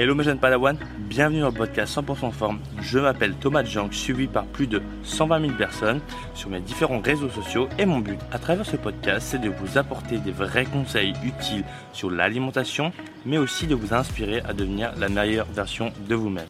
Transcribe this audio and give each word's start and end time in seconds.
Hello 0.00 0.14
mes 0.14 0.24
jeunes 0.24 0.38
Padawan, 0.38 0.78
bienvenue 0.98 1.40
dans 1.40 1.50
le 1.50 1.54
podcast 1.54 1.94
100% 1.94 2.32
forme. 2.32 2.58
Je 2.80 2.98
m'appelle 2.98 3.34
Thomas 3.34 3.64
Jank, 3.64 3.92
suivi 3.92 4.28
par 4.28 4.46
plus 4.46 4.66
de 4.66 4.80
120 5.02 5.40
000 5.48 5.52
personnes 5.58 6.00
sur 6.32 6.48
mes 6.48 6.60
différents 6.62 7.02
réseaux 7.02 7.28
sociaux 7.28 7.68
et 7.78 7.84
mon 7.84 7.98
but 7.98 8.18
à 8.32 8.38
travers 8.38 8.64
ce 8.64 8.76
podcast 8.76 9.26
c'est 9.30 9.42
de 9.42 9.50
vous 9.50 9.76
apporter 9.76 10.16
des 10.16 10.30
vrais 10.30 10.64
conseils 10.64 11.12
utiles 11.22 11.66
sur 11.92 12.10
l'alimentation 12.10 12.92
mais 13.26 13.36
aussi 13.36 13.66
de 13.66 13.74
vous 13.74 13.92
inspirer 13.92 14.40
à 14.40 14.54
devenir 14.54 14.96
la 14.96 15.10
meilleure 15.10 15.44
version 15.52 15.92
de 16.08 16.14
vous-même. 16.14 16.48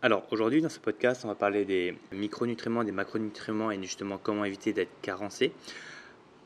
Alors 0.00 0.22
aujourd'hui 0.30 0.62
dans 0.62 0.70
ce 0.70 0.80
podcast 0.80 1.26
on 1.26 1.28
va 1.28 1.34
parler 1.34 1.66
des 1.66 1.94
micronutriments, 2.10 2.84
des 2.84 2.92
macronutriments 2.92 3.70
et 3.70 3.76
justement 3.82 4.16
comment 4.16 4.46
éviter 4.46 4.72
d'être 4.72 4.98
carencé. 5.02 5.52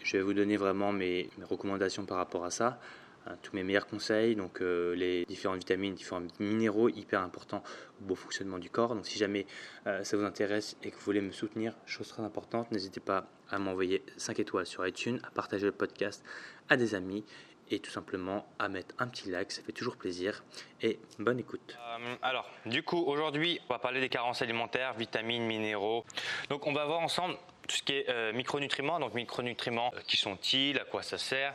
Je 0.02 0.16
vais 0.16 0.24
vous 0.24 0.34
donner 0.34 0.56
vraiment 0.56 0.90
mes 0.90 1.30
recommandations 1.48 2.04
par 2.04 2.16
rapport 2.16 2.44
à 2.44 2.50
ça. 2.50 2.80
Hein, 3.26 3.36
tous 3.42 3.56
mes 3.56 3.64
meilleurs 3.64 3.86
conseils, 3.86 4.36
donc 4.36 4.60
euh, 4.60 4.94
les 4.94 5.24
différentes 5.24 5.58
vitamines, 5.58 5.94
différents 5.94 6.22
minéraux 6.38 6.88
hyper 6.88 7.20
importants 7.22 7.62
au 8.00 8.04
bon 8.04 8.14
fonctionnement 8.14 8.58
du 8.58 8.70
corps. 8.70 8.94
Donc 8.94 9.04
si 9.06 9.18
jamais 9.18 9.46
euh, 9.86 10.04
ça 10.04 10.16
vous 10.16 10.24
intéresse 10.24 10.76
et 10.84 10.90
que 10.90 10.96
vous 10.96 11.02
voulez 11.02 11.20
me 11.20 11.32
soutenir, 11.32 11.74
chose 11.86 12.08
très 12.08 12.22
importante, 12.22 12.70
n'hésitez 12.70 13.00
pas 13.00 13.26
à 13.50 13.58
m'envoyer 13.58 14.04
5 14.16 14.38
étoiles 14.38 14.66
sur 14.66 14.86
iTunes, 14.86 15.18
à 15.24 15.30
partager 15.30 15.66
le 15.66 15.72
podcast 15.72 16.24
à 16.68 16.76
des 16.76 16.94
amis 16.94 17.24
et 17.70 17.80
tout 17.80 17.90
simplement 17.90 18.46
à 18.58 18.68
mettre 18.68 18.94
un 18.98 19.08
petit 19.08 19.28
like, 19.28 19.50
ça 19.50 19.62
fait 19.62 19.72
toujours 19.72 19.96
plaisir. 19.96 20.44
Et 20.82 21.00
bonne 21.18 21.38
écoute. 21.38 21.76
Euh, 21.80 22.14
alors, 22.22 22.48
du 22.64 22.82
coup, 22.82 22.98
aujourd'hui, 22.98 23.58
on 23.68 23.74
va 23.74 23.78
parler 23.78 24.00
des 24.00 24.08
carences 24.08 24.42
alimentaires, 24.42 24.94
vitamines, 24.94 25.44
minéraux. 25.44 26.04
Donc, 26.48 26.66
on 26.66 26.72
va 26.72 26.84
voir 26.84 27.00
ensemble 27.00 27.36
tout 27.66 27.76
ce 27.76 27.82
qui 27.82 27.92
est 27.92 28.08
euh, 28.08 28.32
micronutriments, 28.32 28.98
donc 28.98 29.14
micronutriments, 29.14 29.92
euh, 29.94 30.00
qui 30.06 30.16
sont-ils, 30.16 30.78
à 30.78 30.84
quoi 30.84 31.02
ça 31.02 31.18
sert, 31.18 31.54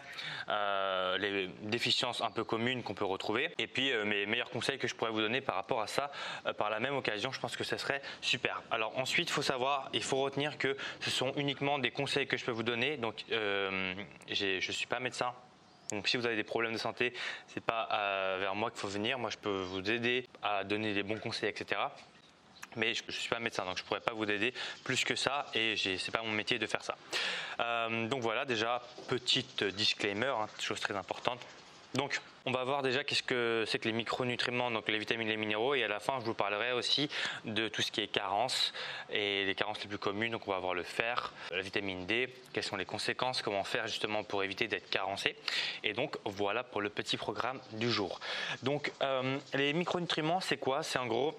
euh, 0.49 1.17
les 1.17 1.47
déficiences 1.63 2.21
un 2.21 2.31
peu 2.31 2.43
communes 2.43 2.83
qu'on 2.83 2.93
peut 2.93 3.05
retrouver, 3.05 3.53
et 3.57 3.67
puis 3.67 3.91
mes 4.05 4.25
meilleurs 4.25 4.49
conseils 4.49 4.77
que 4.77 4.87
je 4.87 4.95
pourrais 4.95 5.11
vous 5.11 5.21
donner 5.21 5.41
par 5.41 5.55
rapport 5.55 5.81
à 5.81 5.87
ça. 5.87 6.11
par 6.57 6.69
la 6.69 6.79
même 6.79 6.95
occasion, 6.95 7.31
je 7.31 7.39
pense 7.39 7.55
que 7.55 7.63
ça 7.63 7.77
serait 7.77 8.01
super. 8.21 8.61
Alors 8.71 8.97
ensuite, 8.97 9.29
il 9.29 9.33
faut 9.33 9.41
savoir, 9.41 9.89
il 9.93 10.03
faut 10.03 10.21
retenir 10.21 10.57
que 10.57 10.75
ce 10.99 11.09
sont 11.09 11.33
uniquement 11.35 11.79
des 11.79 11.91
conseils 11.91 12.27
que 12.27 12.37
je 12.37 12.45
peux 12.45 12.51
vous 12.51 12.63
donner. 12.63 12.97
Donc, 12.97 13.23
je 13.29 14.55
ne 14.55 14.59
suis 14.59 14.87
pas 14.87 14.99
médecin, 14.99 15.33
donc 15.91 16.07
si 16.07 16.17
vous 16.17 16.25
avez 16.25 16.35
des 16.35 16.43
problèmes 16.43 16.73
de 16.73 16.77
santé, 16.77 17.13
c'est 17.47 17.63
pas 17.63 17.87
vers 18.39 18.55
moi 18.55 18.71
qu'il 18.71 18.79
faut 18.79 18.87
venir. 18.87 19.19
Moi, 19.19 19.29
je 19.29 19.37
peux 19.37 19.61
vous 19.61 19.89
aider 19.89 20.27
à 20.41 20.63
donner 20.63 20.93
des 20.93 21.03
bons 21.03 21.19
conseils, 21.19 21.49
etc 21.49 21.79
mais 22.75 22.93
je 22.93 23.03
ne 23.05 23.11
suis 23.11 23.29
pas 23.29 23.39
médecin, 23.39 23.65
donc 23.65 23.77
je 23.77 23.83
ne 23.83 23.87
pourrais 23.87 24.01
pas 24.01 24.13
vous 24.13 24.29
aider 24.29 24.53
plus 24.83 25.03
que 25.03 25.15
ça, 25.15 25.45
et 25.53 25.75
ce 25.75 25.89
n'est 25.89 26.11
pas 26.11 26.21
mon 26.23 26.31
métier 26.31 26.59
de 26.59 26.67
faire 26.67 26.83
ça. 26.83 26.95
Euh, 27.59 28.07
donc 28.07 28.21
voilà, 28.21 28.45
déjà, 28.45 28.81
petite 29.07 29.63
disclaimer, 29.63 30.27
hein, 30.27 30.47
chose 30.59 30.79
très 30.79 30.95
importante. 30.95 31.39
Donc, 31.93 32.21
on 32.45 32.51
va 32.51 32.63
voir 32.63 32.81
déjà 32.81 33.03
qu'est-ce 33.03 33.21
que 33.21 33.65
c'est 33.67 33.77
que 33.77 33.87
les 33.87 33.93
micronutriments, 33.93 34.71
donc 34.71 34.87
les 34.87 34.97
vitamines, 34.97 35.27
les 35.27 35.35
minéraux, 35.35 35.75
et 35.75 35.83
à 35.83 35.89
la 35.89 35.99
fin, 35.99 36.19
je 36.21 36.25
vous 36.25 36.33
parlerai 36.33 36.71
aussi 36.71 37.09
de 37.43 37.67
tout 37.67 37.81
ce 37.81 37.91
qui 37.91 37.99
est 37.99 38.07
carence 38.07 38.73
et 39.11 39.43
les 39.45 39.55
carences 39.55 39.81
les 39.81 39.87
plus 39.87 39.97
communes. 39.97 40.31
Donc, 40.31 40.47
on 40.47 40.51
va 40.51 40.59
voir 40.59 40.73
le 40.73 40.83
fer, 40.83 41.33
la 41.51 41.61
vitamine 41.61 42.05
D, 42.05 42.33
quelles 42.53 42.63
sont 42.63 42.77
les 42.77 42.85
conséquences, 42.85 43.41
comment 43.41 43.65
faire 43.65 43.87
justement 43.87 44.23
pour 44.23 44.41
éviter 44.41 44.69
d'être 44.69 44.89
carencé. 44.89 45.35
Et 45.83 45.91
donc, 45.91 46.15
voilà 46.23 46.63
pour 46.63 46.79
le 46.79 46.89
petit 46.89 47.17
programme 47.17 47.59
du 47.73 47.91
jour. 47.91 48.21
Donc, 48.63 48.93
euh, 49.01 49.37
les 49.53 49.73
micronutriments, 49.73 50.39
c'est 50.39 50.57
quoi? 50.57 50.83
C'est 50.83 50.97
en 50.97 51.07
gros 51.07 51.37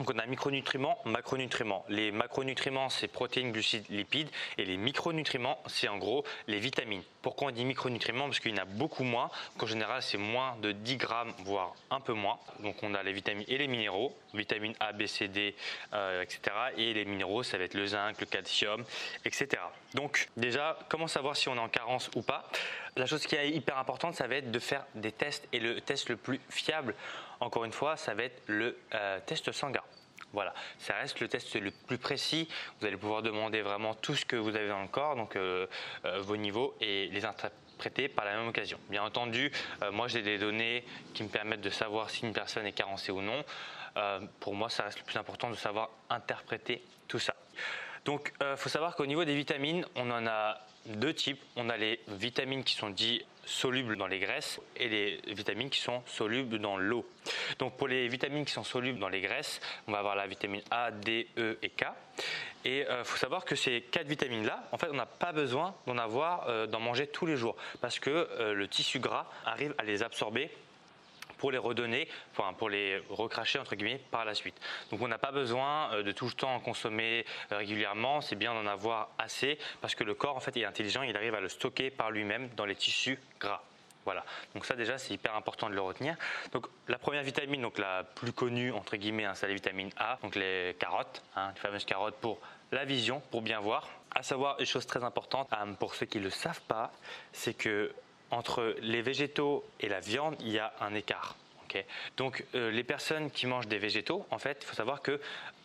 donc 0.00 0.12
on 0.14 0.18
a 0.18 0.24
micronutriments, 0.24 0.96
macronutriments. 1.04 1.84
Les 1.90 2.10
macronutriments, 2.10 2.88
c'est 2.88 3.06
protéines, 3.06 3.52
glucides, 3.52 3.84
lipides. 3.90 4.30
Et 4.56 4.64
les 4.64 4.78
micronutriments, 4.78 5.58
c'est 5.66 5.88
en 5.88 5.98
gros 5.98 6.24
les 6.48 6.58
vitamines. 6.58 7.02
Pourquoi 7.20 7.48
on 7.48 7.50
dit 7.50 7.66
micronutriments? 7.66 8.24
Parce 8.24 8.40
qu'il 8.40 8.52
y 8.52 8.54
en 8.58 8.62
a 8.62 8.64
beaucoup 8.64 9.04
moins. 9.04 9.30
En 9.60 9.66
général, 9.66 10.00
c'est 10.00 10.16
moins 10.16 10.56
de 10.62 10.72
10 10.72 10.96
grammes, 10.96 11.34
voire 11.44 11.74
un 11.90 12.00
peu 12.00 12.14
moins. 12.14 12.38
Donc 12.60 12.76
on 12.82 12.94
a 12.94 13.02
les 13.02 13.12
vitamines 13.12 13.44
et 13.46 13.58
les 13.58 13.68
minéraux, 13.68 14.16
vitamines 14.32 14.72
A, 14.80 14.92
B, 14.92 15.04
C, 15.04 15.28
D, 15.28 15.54
euh, 15.92 16.22
etc. 16.22 16.40
Et 16.78 16.94
les 16.94 17.04
minéraux, 17.04 17.42
ça 17.42 17.58
va 17.58 17.64
être 17.64 17.74
le 17.74 17.86
zinc, 17.86 18.18
le 18.20 18.26
calcium, 18.26 18.82
etc. 19.26 19.60
Donc 19.92 20.28
déjà, 20.38 20.78
comment 20.88 21.08
savoir 21.08 21.36
si 21.36 21.50
on 21.50 21.56
est 21.56 21.58
en 21.58 21.68
carence 21.68 22.08
ou 22.14 22.22
pas? 22.22 22.48
La 22.96 23.04
chose 23.04 23.26
qui 23.26 23.36
est 23.36 23.50
hyper 23.50 23.76
importante, 23.76 24.14
ça 24.14 24.26
va 24.26 24.36
être 24.36 24.50
de 24.50 24.58
faire 24.58 24.86
des 24.94 25.12
tests. 25.12 25.46
Et 25.52 25.60
le 25.60 25.80
test 25.82 26.08
le 26.08 26.16
plus 26.16 26.40
fiable, 26.48 26.94
encore 27.40 27.64
une 27.64 27.72
fois, 27.72 27.96
ça 27.96 28.14
va 28.14 28.24
être 28.24 28.42
le 28.46 28.78
euh, 28.94 29.20
test 29.26 29.52
sanguin. 29.52 29.82
Voilà, 30.32 30.54
ça 30.78 30.94
reste 30.94 31.20
le 31.20 31.28
test 31.28 31.54
le 31.56 31.70
plus 31.70 31.98
précis. 31.98 32.48
Vous 32.80 32.86
allez 32.86 32.96
pouvoir 32.96 33.22
demander 33.22 33.62
vraiment 33.62 33.94
tout 33.94 34.14
ce 34.14 34.24
que 34.24 34.36
vous 34.36 34.54
avez 34.54 34.68
dans 34.68 34.82
le 34.82 34.88
corps, 34.88 35.16
donc 35.16 35.36
euh, 35.36 35.66
euh, 36.04 36.20
vos 36.20 36.36
niveaux, 36.36 36.74
et 36.80 37.08
les 37.08 37.24
interpréter 37.24 38.08
par 38.08 38.24
la 38.24 38.36
même 38.36 38.48
occasion. 38.48 38.78
Bien 38.90 39.02
entendu, 39.02 39.50
moi 39.90 40.06
j'ai 40.06 40.20
des 40.20 40.36
données 40.36 40.84
qui 41.14 41.22
me 41.22 41.28
permettent 41.28 41.62
de 41.62 41.70
savoir 41.70 42.10
si 42.10 42.26
une 42.26 42.34
personne 42.34 42.66
est 42.66 42.72
carencée 42.72 43.10
ou 43.10 43.22
non. 43.22 43.42
pour 44.38 44.54
moi, 44.54 44.68
ça 44.68 44.82
reste 44.82 44.98
le 44.98 45.04
plus 45.04 45.16
important 45.16 45.48
de 45.48 45.54
savoir 45.54 45.88
interpréter 46.10 46.84
tout 47.08 47.18
ça. 47.18 47.34
Donc, 48.04 48.34
il 48.38 48.56
faut 48.58 48.68
savoir 48.68 48.96
qu'au 48.96 49.06
niveau 49.06 49.24
des 49.24 49.34
vitamines, 49.34 49.86
on 49.94 50.10
en 50.10 50.26
a 50.26 50.58
deux 50.84 51.14
types. 51.14 51.42
On 51.56 51.70
a 51.70 51.78
les 51.78 52.00
vitamines 52.08 52.64
qui 52.64 52.74
sont 52.74 52.90
dites 52.90 53.24
solubles 53.50 53.96
dans 53.96 54.06
les 54.06 54.20
graisses 54.20 54.60
et 54.76 54.88
les 54.88 55.20
vitamines 55.34 55.70
qui 55.70 55.80
sont 55.80 56.02
solubles 56.06 56.58
dans 56.58 56.76
l'eau. 56.76 57.04
Donc 57.58 57.76
pour 57.76 57.88
les 57.88 58.08
vitamines 58.08 58.44
qui 58.44 58.52
sont 58.52 58.64
solubles 58.64 58.98
dans 58.98 59.08
les 59.08 59.20
graisses, 59.20 59.60
on 59.88 59.92
va 59.92 59.98
avoir 59.98 60.14
la 60.14 60.26
vitamine 60.26 60.62
A, 60.70 60.90
D, 60.90 61.26
E 61.36 61.58
et 61.60 61.70
K. 61.70 61.86
Et 62.64 62.80
il 62.80 62.86
euh, 62.86 63.04
faut 63.04 63.16
savoir 63.16 63.44
que 63.44 63.56
ces 63.56 63.80
quatre 63.80 64.06
vitamines-là, 64.06 64.68
en 64.70 64.78
fait, 64.78 64.88
on 64.90 64.94
n'a 64.94 65.06
pas 65.06 65.32
besoin 65.32 65.74
d'en 65.86 65.98
avoir, 65.98 66.48
euh, 66.48 66.66
d'en 66.66 66.80
manger 66.80 67.06
tous 67.06 67.26
les 67.26 67.36
jours, 67.36 67.56
parce 67.80 67.98
que 67.98 68.10
euh, 68.10 68.54
le 68.54 68.68
tissu 68.68 69.00
gras 69.00 69.26
arrive 69.44 69.74
à 69.78 69.82
les 69.82 70.02
absorber 70.02 70.50
pour 71.40 71.50
les 71.50 71.58
redonner, 71.58 72.06
enfin 72.32 72.52
pour 72.52 72.68
les 72.68 73.02
recracher 73.08 73.58
entre 73.58 73.74
guillemets 73.74 74.00
par 74.10 74.24
la 74.24 74.34
suite. 74.34 74.60
Donc 74.90 75.00
on 75.00 75.08
n'a 75.08 75.18
pas 75.18 75.32
besoin 75.32 75.92
euh, 75.94 76.02
de 76.02 76.12
tout 76.12 76.26
le 76.26 76.32
temps 76.32 76.54
en 76.54 76.60
consommer 76.60 77.24
euh, 77.50 77.56
régulièrement, 77.56 78.20
c'est 78.20 78.36
bien 78.36 78.52
d'en 78.52 78.66
avoir 78.66 79.08
assez 79.18 79.58
parce 79.80 79.94
que 79.94 80.04
le 80.04 80.14
corps 80.14 80.36
en 80.36 80.40
fait 80.40 80.56
est 80.58 80.66
intelligent, 80.66 81.02
il 81.02 81.16
arrive 81.16 81.34
à 81.34 81.40
le 81.40 81.48
stocker 81.48 81.90
par 81.90 82.10
lui-même 82.10 82.50
dans 82.56 82.66
les 82.66 82.76
tissus 82.76 83.18
gras. 83.40 83.62
Voilà, 84.04 84.24
donc 84.54 84.64
ça 84.64 84.76
déjà 84.76 84.98
c'est 84.98 85.14
hyper 85.14 85.34
important 85.34 85.68
de 85.70 85.74
le 85.74 85.80
retenir. 85.80 86.16
Donc 86.52 86.66
la 86.88 86.98
première 86.98 87.22
vitamine, 87.22 87.62
donc 87.62 87.78
la 87.78 88.04
plus 88.04 88.32
connue 88.32 88.72
entre 88.72 88.96
guillemets, 88.96 89.24
hein, 89.24 89.34
c'est 89.34 89.46
la 89.46 89.54
vitamine 89.54 89.90
A, 89.96 90.18
donc 90.22 90.34
les 90.36 90.76
carottes, 90.78 91.22
hein, 91.36 91.52
les 91.54 91.60
fameuses 91.60 91.84
carottes 91.84 92.16
pour 92.16 92.38
la 92.72 92.84
vision, 92.84 93.20
pour 93.30 93.42
bien 93.42 93.60
voir. 93.60 93.88
À 94.14 94.22
savoir 94.22 94.58
une 94.58 94.66
chose 94.66 94.86
très 94.86 95.04
importante 95.04 95.48
euh, 95.52 95.72
pour 95.74 95.94
ceux 95.94 96.06
qui 96.06 96.18
ne 96.18 96.24
le 96.24 96.30
savent 96.30 96.62
pas, 96.62 96.92
c'est 97.32 97.54
que 97.54 97.92
entre 98.30 98.76
les 98.80 99.02
végétaux 99.02 99.64
et 99.80 99.88
la 99.88 100.00
viande, 100.00 100.36
il 100.40 100.48
y 100.48 100.58
a 100.58 100.72
un 100.80 100.94
écart. 100.94 101.36
donc 102.16 102.44
euh, 102.54 102.70
les 102.70 102.84
personnes 102.84 103.30
qui 103.30 103.46
mangent 103.46 103.68
des 103.68 103.78
végétaux, 103.78 104.26
en 104.30 104.38
fait, 104.38 104.58
il 104.62 104.66
faut 104.66 104.74
savoir 104.74 105.02
que 105.02 105.20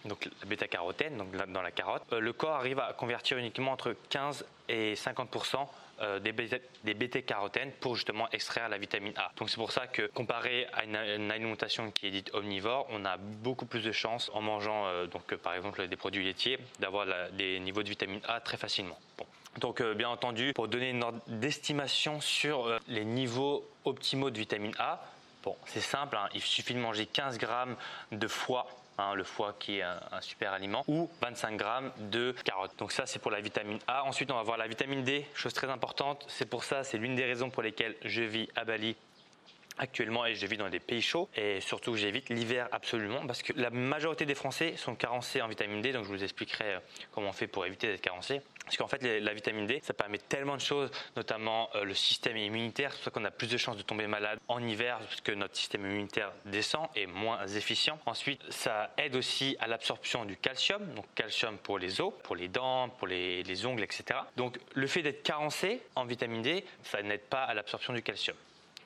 donc, 0.05 0.29
la 0.41 0.47
bêta-carotène, 0.47 1.17
donc 1.17 1.35
dans 1.51 1.61
la 1.63 1.71
carotte, 1.71 2.03
euh, 2.11 2.19
le 2.19 2.33
corps 2.33 2.55
arrive 2.55 2.79
à 2.79 2.93
convertir 2.93 3.37
uniquement 3.37 3.71
entre 3.71 3.95
15 4.09 4.45
et 4.69 4.93
50% 4.93 5.67
euh, 6.01 6.19
des 6.19 6.93
bêta-carotènes 6.93 7.71
pour 7.79 7.95
justement 7.95 8.29
extraire 8.31 8.69
la 8.69 8.77
vitamine 8.77 9.13
A. 9.15 9.31
Donc 9.37 9.49
c'est 9.49 9.57
pour 9.57 9.71
ça 9.71 9.87
que 9.87 10.07
comparé 10.07 10.67
à 10.73 10.83
une, 10.83 11.31
alimentation 11.31 11.89
qui 11.89 12.07
est 12.07 12.11
dite 12.11 12.31
omnivore, 12.33 12.85
on 12.91 13.03
a 13.05 13.17
beaucoup 13.17 13.65
plus 13.65 13.83
de 13.83 13.91
chances 13.91 14.29
en 14.33 14.41
mangeant 14.41 15.05
donc 15.07 15.33
par 15.35 15.53
exemple 15.53 15.87
des 15.87 15.95
produits 15.95 16.23
laitiers 16.23 16.59
d'avoir 16.79 17.07
des 17.31 17.59
niveaux 17.59 17.81
de 17.81 17.89
vitamine 17.89 18.19
A 18.27 18.41
très 18.41 18.57
facilement. 18.57 18.99
Donc 19.59 19.81
euh, 19.81 19.93
bien 19.93 20.09
entendu, 20.09 20.53
pour 20.53 20.67
donner 20.67 20.89
une 20.89 21.03
ordre 21.03 21.21
d'estimation 21.27 22.21
sur 22.21 22.67
euh, 22.67 22.79
les 22.87 23.05
niveaux 23.05 23.67
optimaux 23.85 24.29
de 24.29 24.37
vitamine 24.37 24.73
A, 24.77 25.01
bon, 25.43 25.55
c'est 25.65 25.81
simple, 25.81 26.17
hein, 26.17 26.27
il 26.33 26.41
suffit 26.41 26.73
de 26.73 26.79
manger 26.79 27.05
15 27.05 27.37
grammes 27.37 27.75
de 28.11 28.27
foie 28.27 28.67
Hein, 28.97 29.13
le 29.13 29.25
foie 29.25 29.53
qui 29.59 29.79
est 29.79 29.81
un, 29.81 29.99
super 30.21 30.53
aliment, 30.53 30.85
ou 30.87 31.09
25 31.21 31.57
grammes 31.57 31.91
de 32.11 32.33
carottes. 32.45 32.77
Donc 32.77 32.93
ça 32.93 33.05
c'est 33.05 33.19
pour 33.19 33.29
la 33.29 33.41
vitamine 33.41 33.77
A. 33.87 34.05
Ensuite 34.05 34.31
on 34.31 34.35
va 34.35 34.43
voir 34.43 34.57
la 34.57 34.67
vitamine 34.67 35.03
D, 35.03 35.25
chose 35.33 35.53
très 35.53 35.69
importante. 35.69 36.25
C'est 36.29 36.45
pour 36.45 36.63
ça, 36.63 36.85
c'est 36.85 36.97
l'une 36.97 37.15
des 37.15 37.25
raisons 37.25 37.49
pour 37.49 37.61
lesquelles 37.61 37.95
je 38.05 38.21
vis 38.21 38.47
à 38.55 38.63
Bali 38.63 38.95
actuellement 39.77 40.25
et 40.25 40.35
je 40.35 40.45
vis 40.45 40.57
dans 40.57 40.69
des 40.69 40.79
pays 40.79 41.01
chauds 41.01 41.29
et 41.35 41.59
surtout 41.61 41.95
j'évite 41.95 42.29
l'hiver 42.29 42.67
absolument 42.71 43.25
parce 43.27 43.41
que 43.41 43.53
la 43.53 43.69
majorité 43.69 44.25
des 44.25 44.35
Français 44.35 44.75
sont 44.77 44.95
carencés 44.95 45.41
en 45.41 45.47
vitamine 45.47 45.81
D 45.81 45.91
donc 45.91 46.05
je 46.05 46.09
vous 46.09 46.23
expliquerai 46.23 46.75
euh, 46.75 46.79
comment 47.11 47.29
on 47.29 47.33
fait 47.33 47.47
pour 47.47 47.65
éviter 47.65 47.87
d'être 47.87 48.01
carencé. 48.01 48.41
Parce 48.63 48.77
qu'en 48.77 48.87
fait 48.87 49.03
la 49.03 49.33
vitamine 49.33 49.67
D 49.67 49.79
ça 49.83 49.93
permet 49.93 50.17
tellement 50.17 50.55
de 50.55 50.61
choses 50.61 50.89
notamment 51.15 51.69
euh, 51.75 51.83
le 51.83 51.93
système 51.93 52.37
immunitaire 52.37 52.91
c'est 52.91 52.97
pour 52.97 53.05
ça 53.05 53.11
qu'on 53.11 53.25
a 53.25 53.31
plus 53.31 53.49
de 53.49 53.57
chances 53.57 53.77
de 53.77 53.83
tomber 53.83 54.07
malade 54.07 54.39
en 54.47 54.65
hiver 54.65 54.97
parce 54.99 55.21
que 55.21 55.31
notre 55.31 55.55
système 55.55 55.85
immunitaire 55.85 56.31
descend 56.45 56.87
et 56.95 57.05
moins 57.05 57.45
efficient. 57.47 57.99
Ensuite 58.05 58.41
ça 58.49 58.91
aide 58.97 59.15
aussi 59.15 59.55
à 59.59 59.67
l'absorption 59.67 60.25
du 60.25 60.37
calcium 60.37 60.83
donc 60.95 61.05
calcium 61.15 61.57
pour 61.57 61.79
les 61.79 62.01
os 62.01 62.13
pour 62.23 62.35
les 62.35 62.47
dents 62.47 62.89
pour 62.89 63.07
les, 63.07 63.43
les 63.43 63.65
ongles 63.65 63.83
etc 63.83 64.19
donc 64.35 64.57
le 64.73 64.87
fait 64.87 65.01
d'être 65.01 65.23
carencé 65.23 65.81
en 65.95 66.05
vitamine 66.05 66.41
D 66.41 66.65
ça 66.83 67.01
n'aide 67.01 67.21
pas 67.21 67.43
à 67.43 67.53
l'absorption 67.53 67.93
du 67.93 68.01
calcium 68.01 68.35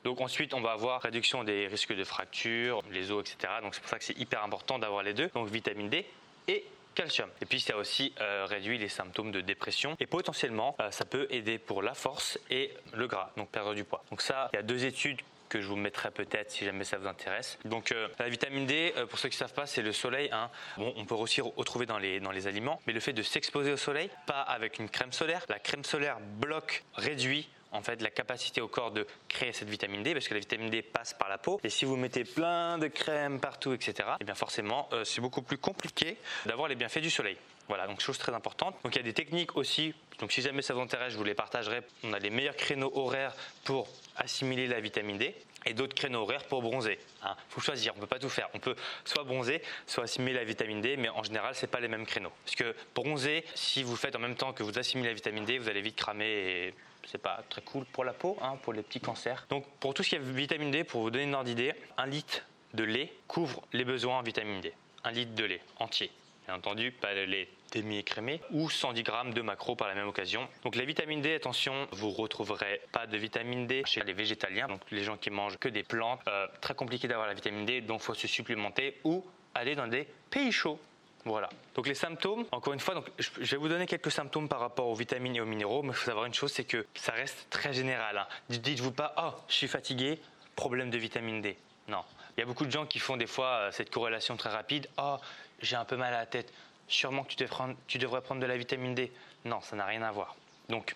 donc 0.04 0.22
ensuite, 0.22 0.54
on 0.54 0.62
va 0.62 0.72
avoir 0.72 1.01
réduction 1.01 1.44
des 1.44 1.68
risques 1.68 1.94
de 1.94 2.04
fractures, 2.04 2.81
les 2.92 3.12
os, 3.12 3.22
etc. 3.22 3.54
Donc 3.62 3.75
c'est 3.75 3.81
pour 3.81 3.90
ça 3.90 4.00
que 4.00 4.06
c'est 4.06 4.18
hyper 4.18 4.44
important 4.44 4.80
d'avoir 4.80 5.04
les 5.04 5.13
deux. 5.13 5.28
Donc 5.34 5.48
vitamine 5.50 5.90
D 5.90 6.06
et 6.48 6.66
calcium. 6.96 7.30
Et 7.42 7.46
puis 7.46 7.60
ça 7.60 7.78
aussi 7.78 8.13
euh, 8.19 8.46
réduit 8.48 8.78
les 8.78 8.90
symptômes 8.90 9.31
de 9.31 9.42
dépression 9.42 9.96
et 10.00 10.06
potentiellement 10.06 10.75
euh, 10.80 10.92
ça 10.92 11.06
peut 11.06 11.28
aider 11.30 11.57
pour 11.57 11.81
la 11.81 11.94
force 11.94 12.40
et 12.50 12.74
le 12.94 13.07
gras, 13.07 13.31
donc 13.38 13.50
perdre 13.50 13.74
du 13.74 13.84
poids. 13.84 14.04
Donc 14.10 14.22
ça, 14.22 14.50
il 14.54 14.57
y 14.57 14.60
a 14.60 14.63
deux 14.63 14.86
études 14.86 15.22
que 15.50 15.62
je 15.62 15.68
vous 15.68 15.75
mettrai 15.75 16.12
peut-être 16.12 16.52
si 16.52 16.63
jamais 16.63 16.84
ça 16.84 16.98
vous 16.98 17.07
intéresse. 17.07 17.57
Donc 17.66 17.92
euh, 17.92 18.07
la 18.19 18.30
vitamine 18.30 18.66
D, 18.66 18.94
pour 19.10 19.18
ceux 19.18 19.30
qui 19.30 19.36
ne 19.36 19.40
savent 19.40 19.54
pas, 19.54 19.66
c'est 19.66 19.81
le 19.81 19.92
soleil. 19.92 20.30
Hein. 20.31 20.50
Bon, 20.78 20.94
on 20.95 21.06
peut 21.06 21.16
aussi 21.16 21.42
retrouver 21.42 21.86
dans 21.86 21.98
les, 21.98 22.19
dans 22.19 22.31
les 22.31 22.48
aliments, 22.48 22.80
mais 22.86 22.94
le 22.94 23.00
fait 23.00 23.13
de 23.13 23.24
s'exposer 23.24 23.72
au 23.72 23.78
soleil, 23.78 24.10
pas 24.28 24.42
avec 24.42 24.78
une 24.78 24.90
crème 24.90 25.12
solaire. 25.12 25.44
La 25.50 25.60
crème 25.60 25.84
solaire 25.84 26.19
bloque, 26.19 26.84
réduit 26.95 27.50
en 27.71 27.81
fait 27.81 28.01
la 28.01 28.10
capacité 28.10 28.62
au 28.62 28.68
corps 28.68 28.92
de 28.92 29.06
créer 29.27 29.54
cette 29.54 29.69
vitamine 29.69 30.04
D 30.04 30.13
parce 30.13 30.27
que 30.27 30.33
la 30.33 30.39
vitamine 30.39 30.69
D 30.69 30.81
passe 30.81 31.13
par 31.13 31.30
la 31.30 31.38
peau 31.38 31.60
et 31.63 31.69
si 31.69 31.86
vous 31.86 31.95
mettez 31.95 32.24
plein 32.24 32.77
de 32.77 32.88
crème 32.88 33.39
partout 33.39 33.74
etc 33.74 33.94
et 34.00 34.13
eh 34.21 34.24
bien 34.24 34.36
forcément 34.36 34.89
euh, 34.94 35.04
c'est 35.04 35.21
beaucoup 35.21 35.42
plus 35.42 35.57
compliqué 35.57 36.18
d'avoir 36.45 36.68
les 36.68 36.75
bienfaits 36.75 37.00
du 37.00 37.10
soleil 37.10 37.38
voilà, 37.69 37.86
donc 37.86 38.01
chose 38.01 38.18
très 38.18 38.33
importante. 38.33 38.75
Donc 38.83 38.95
il 38.95 38.98
y 38.98 39.01
a 39.01 39.04
des 39.04 39.13
techniques 39.13 39.56
aussi. 39.56 39.94
Donc 40.19 40.31
si 40.31 40.42
jamais 40.42 40.63
ça 40.63 40.74
vous 40.74 40.81
intéresse, 40.81 41.13
je 41.13 41.18
vous 41.19 41.24
les 41.24 41.36
partagerai. 41.36 41.81
On 42.04 42.13
a 42.13 42.19
les 42.19 42.31
meilleurs 42.31 42.56
créneaux 42.56 42.92
horaires 42.95 43.36
pour 43.63 43.88
assimiler 44.18 44.66
la 44.66 44.81
vitamine 44.81 45.19
D 45.19 45.36
et 45.68 45.75
d'autres 45.75 45.94
créneaux 45.94 46.24
horaires 46.24 46.45
pour 46.45 46.63
bronzer. 46.63 46.98
Il 47.21 47.27
hein. 47.27 47.36
faut 47.50 47.62
choisir, 47.62 47.94
on 47.94 47.98
ne 47.98 48.01
peut 48.01 48.07
pas 48.07 48.18
tout 48.18 48.27
faire. 48.27 48.50
On 48.56 48.60
peut 48.60 48.75
soit 49.06 49.24
bronzer, 49.24 49.62
soit 49.86 50.06
assimiler 50.06 50.33
la 50.33 50.45
vitamine 50.45 50.81
D, 50.81 50.98
mais 50.98 51.10
en 51.10 51.21
général, 51.21 51.54
ce 51.54 51.68
pas 51.68 51.80
les 51.80 51.88
mêmes 51.88 52.07
créneaux. 52.07 52.31
Parce 52.44 52.56
que 52.56 52.75
bronzer, 52.95 53.44
si 53.54 53.83
vous 53.83 53.95
faites 53.95 54.16
en 54.16 54.19
même 54.19 54.36
temps 54.36 54.51
que 54.51 54.63
vous 54.63 54.80
assimilez 54.80 55.10
la 55.10 55.13
vitamine 55.13 55.45
D, 55.45 55.60
vous 55.60 55.69
allez 55.69 55.81
vite 55.81 55.95
cramer 55.95 56.25
et 56.25 56.74
c'est 57.06 57.22
pas 57.22 57.44
très 57.50 57.62
cool 57.62 57.86
pour 57.86 58.04
la 58.04 58.13
peau, 58.13 58.38
hein, 58.42 58.57
pour 58.63 58.74
les 58.74 58.84
petits 58.84 59.00
cancers. 59.00 59.46
Donc 59.50 59.66
pour 59.80 59.94
tout 59.94 60.04
ce 60.04 60.10
qui 60.10 60.16
est 60.16 60.19
vitamine 60.19 60.72
D, 60.72 60.84
pour 60.84 61.01
vous 61.01 61.12
donner 61.12 61.25
une 61.25 61.36
ordre 61.36 61.46
d'idée, 61.46 61.74
un 61.98 62.06
litre 62.06 62.46
de 62.74 62.84
lait 62.84 63.13
couvre 63.28 63.62
les 63.74 63.86
besoins 63.86 64.19
en 64.19 64.22
vitamine 64.22 64.62
D. 64.62 64.74
Un 65.04 65.12
litre 65.12 65.34
de 65.34 65.44
lait 65.44 65.62
entier. 65.80 66.12
Bien 66.46 66.56
entendu, 66.56 66.92
pas 66.92 67.13
le 67.13 67.25
lait 67.25 67.48
demi-écrémé 67.74 68.42
ou 68.51 68.69
110 68.69 69.04
grammes 69.04 69.34
de 69.34 69.42
macro 69.42 69.75
par 69.75 69.88
la 69.88 69.94
même 69.94 70.07
occasion. 70.07 70.48
Donc 70.63 70.75
la 70.75 70.86
vitamine 70.86 71.22
D, 71.22 71.36
attention, 71.36 71.88
vous 71.92 72.10
retrouverez 72.10 72.81
pas 72.92 73.06
de 73.06 73.18
vitamine 73.18 73.68
D 73.68 73.84
chez 73.86 74.02
les 74.02 74.13
végétaliens, 74.13 74.68
donc 74.68 74.81
les 74.92 75.04
gens 75.04 75.18
qui 75.18 75.30
mangent 75.30 75.57
que 75.57 75.69
des 75.69 75.84
plantes. 75.84 76.22
Euh, 76.28 76.48
très 76.62 76.74
compliqué 76.74 77.07
d'avoir 77.07 77.28
la 77.28 77.34
vitamine 77.34 77.66
D, 77.66 77.81
donc 77.81 78.02
faut 78.02 78.13
se 78.13 78.28
supplémenter 78.28 79.00
ou 79.04 79.24
aller 79.54 79.75
dans 79.75 79.88
des 79.88 80.07
pays 80.30 80.52
chauds. 80.52 80.80
Voilà. 81.25 81.50
Donc 81.75 81.88
les 81.88 81.95
symptômes, 81.95 82.45
encore 82.51 82.74
une 82.74 82.80
fois, 82.80 82.95
donc 82.95 83.06
je 83.18 83.51
vais 83.51 83.57
vous 83.57 83.68
donner 83.68 83.86
quelques 83.86 84.12
symptômes 84.12 84.48
par 84.48 84.60
rapport 84.60 84.88
aux 84.88 84.95
vitamines 84.95 85.36
et 85.36 85.42
aux 85.42 85.45
minéraux, 85.45 85.81
mais 85.81 85.89
il 85.89 85.95
faut 85.95 86.06
savoir 86.06 86.25
une 86.25 86.33
chose, 86.33 86.51
c'est 86.51 86.63
que 86.63 86.86
ça 86.95 87.12
reste 87.12 87.48
très 87.50 87.74
général. 87.74 88.18
Hein. 88.18 88.27
Dites-vous 88.50 88.92
pas, 88.92 89.13
oh, 89.18 89.38
je 89.48 89.56
suis 89.56 89.68
fatigué, 89.68 90.19
problème 90.56 90.89
de 90.89 90.98
vitamine 90.98 91.42
D. 91.42 91.57
Non. 91.88 92.04
Il 92.38 92.42
y 92.42 92.44
a 92.44 92.45
beaucoup 92.45 92.66
de 92.66 92.71
gens 92.71 92.86
qui 92.86 93.00
font 93.00 93.18
des 93.18 93.27
fois 93.27 93.48
euh, 93.48 93.71
cette 93.71 93.89
corrélation 93.89 94.38
très 94.38 94.50
rapide. 94.50 94.88
Oh, 94.98 95.18
j'ai 95.62 95.75
un 95.75 95.86
peu 95.86 95.98
mal 95.98 96.13
à 96.13 96.19
la 96.19 96.25
tête 96.25 96.54
sûrement 96.88 97.24
que 97.24 97.33
tu 97.33 97.98
devrais, 97.98 98.21
prendre, 98.21 98.42
de 98.42 98.45
la 98.45 98.57
vitamine 98.57 98.95
D. 98.95 99.12
Non, 99.45 99.62
ça 99.62 99.75
n'a 99.75 99.86
rien 99.86 100.01
à 100.01 100.12
voir. 100.12 100.36
Donc, 100.69 100.95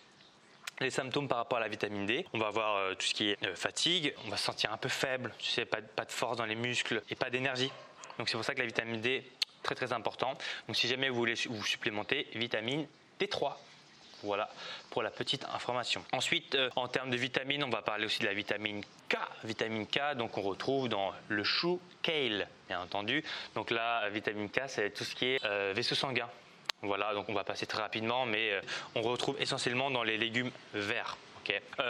les 0.79 0.89
symptômes 0.89 1.27
par 1.27 1.37
rapport 1.37 1.57
à 1.57 1.61
la 1.61 1.67
vitamine 1.67 2.05
D, 2.05 2.25
on 2.33 2.39
va 2.39 2.47
avoir 2.47 2.77
euh, 2.77 2.93
tout 2.95 3.05
ce 3.05 3.13
qui 3.13 3.29
est 3.29 3.43
euh, 3.45 3.55
fatigue, 3.55 4.13
on 4.25 4.29
va 4.29 4.37
se 4.37 4.43
sentir 4.43 4.71
un 4.71 4.77
peu 4.77 4.89
faible, 4.89 5.33
tu 5.37 5.49
sais, 5.51 5.65
pas, 5.65 5.81
pas 5.81 6.05
de 6.05 6.11
force 6.11 6.37
dans 6.37 6.45
les 6.45 6.55
muscles 6.55 7.01
et 7.09 7.15
pas 7.15 7.29
d'énergie. 7.29 7.71
Donc 8.17 8.29
c'est 8.29 8.37
pour 8.37 8.45
ça 8.45 8.53
que 8.53 8.59
la 8.59 8.65
vitamine 8.65 9.01
D, 9.01 9.23
très 9.63 9.75
très 9.75 9.93
important. 9.93 10.37
Donc 10.67 10.75
si 10.75 10.87
jamais 10.87 11.09
vous 11.09 11.15
voulez 11.15 11.35
vous 11.49 11.65
supplémenter, 11.65 12.27
vitamine 12.35 12.87
D3. 13.19 13.53
Voilà 14.23 14.49
pour 14.89 15.03
la 15.03 15.11
petite 15.11 15.43
information. 15.53 16.03
Ensuite, 16.13 16.55
euh, 16.55 16.69
en 16.77 16.87
termes 16.87 17.09
de 17.09 17.17
vitamines, 17.17 17.63
on 17.63 17.69
va 17.69 17.81
parler 17.81 18.05
aussi 18.05 18.21
de 18.21 18.25
la 18.25 18.33
vitamine 18.33 18.81
K. 19.09 19.17
Vitamine 19.43 19.85
K, 19.85 20.15
donc 20.15 20.37
on 20.37 20.41
retrouve 20.41 20.87
dans 20.87 21.13
le 21.27 21.43
chou 21.43 21.81
kale, 22.01 22.47
bien 22.69 22.79
entendu. 22.79 23.23
Donc 23.53 23.69
là, 23.69 24.07
vitamine 24.09 24.49
K, 24.49 24.61
c'est 24.67 24.91
tout 24.91 25.03
ce 25.03 25.13
qui 25.13 25.25
est 25.25 25.43
euh, 25.43 25.73
vaisseau 25.75 25.95
sanguin. 25.95 26.29
Voilà, 26.81 27.13
donc 27.13 27.27
on 27.27 27.33
va 27.33 27.43
passer 27.43 27.65
très 27.65 27.81
rapidement, 27.81 28.25
mais 28.25 28.51
euh, 28.51 28.61
on 28.95 29.01
retrouve 29.01 29.35
essentiellement 29.41 29.91
dans 29.91 30.03
les 30.03 30.17
légumes 30.17 30.51
verts. 30.73 31.17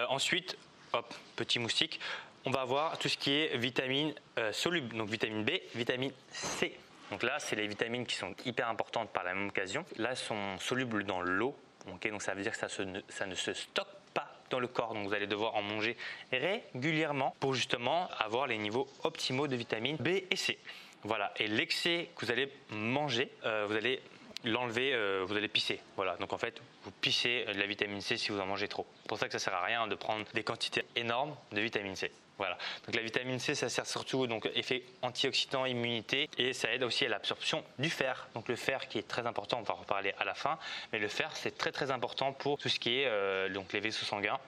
ensuite, 0.09 0.57
hop, 0.91 1.13
petit 1.35 1.59
moustique, 1.59 1.99
on 2.45 2.51
va 2.51 2.61
avoir 2.61 2.97
tout 2.97 3.09
ce 3.09 3.17
qui 3.17 3.31
est 3.31 3.57
vitamine 3.57 4.13
soluble, 4.51 4.97
donc 4.97 5.09
vitamine 5.09 5.45
B, 5.45 5.51
vitamine 5.75 6.11
C. 6.31 6.77
Donc 7.11 7.23
là, 7.23 7.37
c'est 7.39 7.55
les 7.55 7.67
vitamines 7.67 8.05
qui 8.05 8.15
sont 8.15 8.33
hyper 8.45 8.69
importantes 8.69 9.09
par 9.11 9.23
la 9.23 9.33
même 9.33 9.49
occasion. 9.49 9.85
Là, 9.97 10.15
sont 10.15 10.57
solubles 10.59 11.03
dans 11.03 11.21
l'eau, 11.21 11.55
donc 11.85 12.21
ça 12.21 12.33
veut 12.33 12.41
dire 12.41 12.51
que 12.51 12.57
ça, 12.57 13.25
ne 13.25 13.35
se 13.35 13.53
stocke 13.53 13.87
pas 14.13 14.27
dans 14.49 14.59
le 14.59 14.67
corps. 14.67 14.93
Donc 14.93 15.07
vous 15.07 15.13
allez 15.13 15.27
devoir 15.27 15.55
en 15.55 15.61
manger 15.61 15.97
régulièrement 16.31 17.35
pour 17.39 17.53
justement 17.53 18.09
avoir 18.19 18.47
les 18.47 18.57
niveaux 18.57 18.87
optimaux 19.03 19.47
de 19.47 19.55
vitamines 19.55 19.97
B 19.97 20.07
et 20.29 20.35
C. 20.35 20.57
Voilà. 21.03 21.33
Et 21.37 21.47
l'excès 21.47 22.09
que 22.15 22.25
vous 22.25 22.31
allez 22.31 22.51
manger, 22.71 23.29
euh, 23.45 23.65
vous 23.67 23.75
allez 23.75 24.01
l'enlever, 24.45 24.93
euh, 24.93 25.23
vous 25.27 25.35
allez 25.35 25.49
pisser. 25.49 25.81
Voilà. 25.95 26.15
Donc 26.17 26.31
en 26.31 26.37
fait, 26.37 26.61
vous 26.83 26.91
pissez 26.91 27.45
de 27.45 27.59
la 27.59 27.65
vitamine 27.65 28.01
C 28.01 28.17
si 28.17 28.31
vous 28.31 28.39
en 28.39 28.45
mangez 28.45 28.67
trop. 28.67 28.85
C'est 29.01 29.07
pour 29.07 29.17
ça 29.17 29.27
que 29.27 29.33
ça 29.33 29.39
sert 29.39 29.53
à 29.53 29.63
rien 29.63 29.87
de 29.87 29.95
prendre 29.95 30.25
des 30.33 30.43
quantités 30.43 30.85
énormes 30.95 31.35
de 31.51 31.61
vitamine 31.61 31.95
C. 31.95 32.11
Voilà. 32.37 32.57
Donc 32.85 32.95
la 32.95 33.01
vitamine 33.01 33.39
C, 33.39 33.53
ça 33.53 33.69
sert 33.69 33.85
surtout 33.85 34.25
donc 34.27 34.49
effet 34.55 34.83
antioxydant, 35.01 35.65
immunité 35.65 36.29
et 36.37 36.53
ça 36.53 36.73
aide 36.73 36.83
aussi 36.83 37.05
à 37.05 37.09
l'absorption 37.09 37.63
du 37.77 37.89
fer. 37.89 38.27
Donc 38.33 38.47
le 38.47 38.55
fer 38.55 38.87
qui 38.87 38.97
est 38.97 39.07
très 39.07 39.25
important, 39.27 39.59
on 39.59 39.63
va 39.63 39.75
en 39.75 39.77
reparler 39.77 40.13
à 40.19 40.25
la 40.25 40.33
fin, 40.33 40.57
mais 40.91 40.99
le 40.99 41.07
fer 41.07 41.29
c'est 41.35 41.57
très 41.57 41.71
très 41.71 41.91
important 41.91 42.33
pour 42.33 42.57
tout 42.57 42.69
ce 42.69 42.79
qui 42.79 42.99
est 42.99 43.05
euh, 43.05 43.49
donc 43.49 43.71
les 43.73 43.79
vaisseaux 43.79 44.05
sanguins 44.05 44.39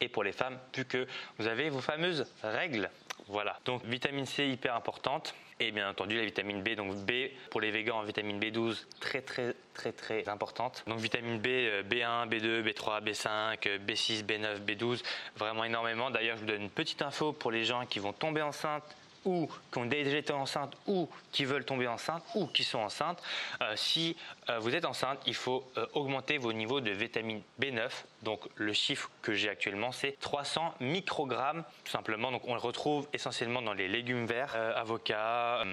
et 0.00 0.08
pour 0.08 0.24
les 0.24 0.32
femmes 0.32 0.58
vu 0.74 0.84
que 0.84 1.06
vous 1.38 1.46
avez 1.46 1.68
vos 1.68 1.80
fameuses 1.80 2.26
règles. 2.42 2.90
Voilà. 3.28 3.58
Donc 3.64 3.84
vitamine 3.84 4.26
C 4.26 4.46
hyper 4.46 4.74
importante 4.74 5.34
et 5.60 5.70
bien 5.70 5.88
entendu 5.88 6.16
la 6.16 6.24
vitamine 6.24 6.62
B. 6.62 6.74
Donc 6.74 6.94
B 6.96 7.30
pour 7.50 7.60
les 7.60 7.70
végans, 7.70 8.02
vitamine 8.02 8.38
B12 8.40 8.84
très 9.00 9.22
très 9.22 9.54
très 9.74 9.92
très 9.92 10.28
importante. 10.28 10.84
Donc 10.86 10.98
vitamine 10.98 11.38
B, 11.38 11.46
B1, 11.88 12.28
B2, 12.28 12.62
B3, 12.62 13.02
B5, 13.02 13.78
B6, 13.86 14.24
B9, 14.24 14.60
B12, 14.64 15.02
vraiment 15.36 15.64
énormément. 15.64 16.10
D'ailleurs, 16.10 16.36
je 16.36 16.42
vous 16.42 16.48
donne 16.48 16.62
une 16.62 16.70
petite 16.70 17.02
info 17.02 17.32
pour 17.32 17.50
les 17.50 17.64
gens 17.64 17.86
qui 17.86 17.98
vont 17.98 18.12
tomber 18.12 18.42
enceintes 18.42 18.84
ou 19.24 19.48
qui 19.70 19.78
ont 19.78 19.86
déjà 19.86 20.16
été 20.16 20.32
enceintes 20.32 20.76
ou 20.86 21.08
qui 21.30 21.44
veulent 21.44 21.64
tomber 21.64 21.86
enceinte 21.86 22.22
ou 22.34 22.46
qui 22.46 22.64
sont 22.64 22.78
enceintes, 22.78 23.22
euh, 23.60 23.74
si 23.76 24.16
euh, 24.48 24.58
vous 24.58 24.74
êtes 24.74 24.84
enceinte, 24.84 25.18
il 25.26 25.34
faut 25.34 25.64
euh, 25.76 25.86
augmenter 25.94 26.38
vos 26.38 26.52
niveaux 26.52 26.80
de 26.80 26.90
vitamine 26.90 27.42
B9. 27.60 27.90
Donc 28.22 28.40
le 28.56 28.72
chiffre 28.72 29.10
que 29.22 29.34
j'ai 29.34 29.48
actuellement, 29.48 29.92
c'est 29.92 30.18
300 30.20 30.74
microgrammes 30.80 31.64
tout 31.84 31.90
simplement. 31.90 32.30
Donc 32.32 32.42
on 32.46 32.54
le 32.54 32.60
retrouve 32.60 33.08
essentiellement 33.12 33.62
dans 33.62 33.74
les 33.74 33.88
légumes 33.88 34.26
verts, 34.26 34.56
avocats, 34.76 35.64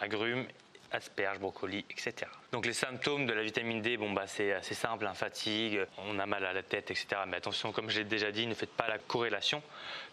agrumes 0.00 0.46
asperges, 0.92 1.38
brocolis, 1.38 1.84
etc. 1.90 2.30
Donc 2.52 2.66
les 2.66 2.72
symptômes 2.72 3.26
de 3.26 3.32
la 3.32 3.42
vitamine 3.42 3.80
D, 3.80 3.96
bon 3.96 4.12
bah 4.12 4.26
c'est 4.26 4.52
assez 4.52 4.74
simple, 4.74 5.06
hein, 5.06 5.14
fatigue, 5.14 5.86
on 5.98 6.18
a 6.18 6.26
mal 6.26 6.44
à 6.44 6.52
la 6.52 6.62
tête, 6.62 6.90
etc. 6.90 7.06
Mais 7.26 7.36
attention, 7.36 7.72
comme 7.72 7.90
je 7.90 7.98
l'ai 7.98 8.04
déjà 8.04 8.30
dit, 8.30 8.46
ne 8.46 8.54
faites 8.54 8.72
pas 8.72 8.88
la 8.88 8.98
corrélation 8.98 9.62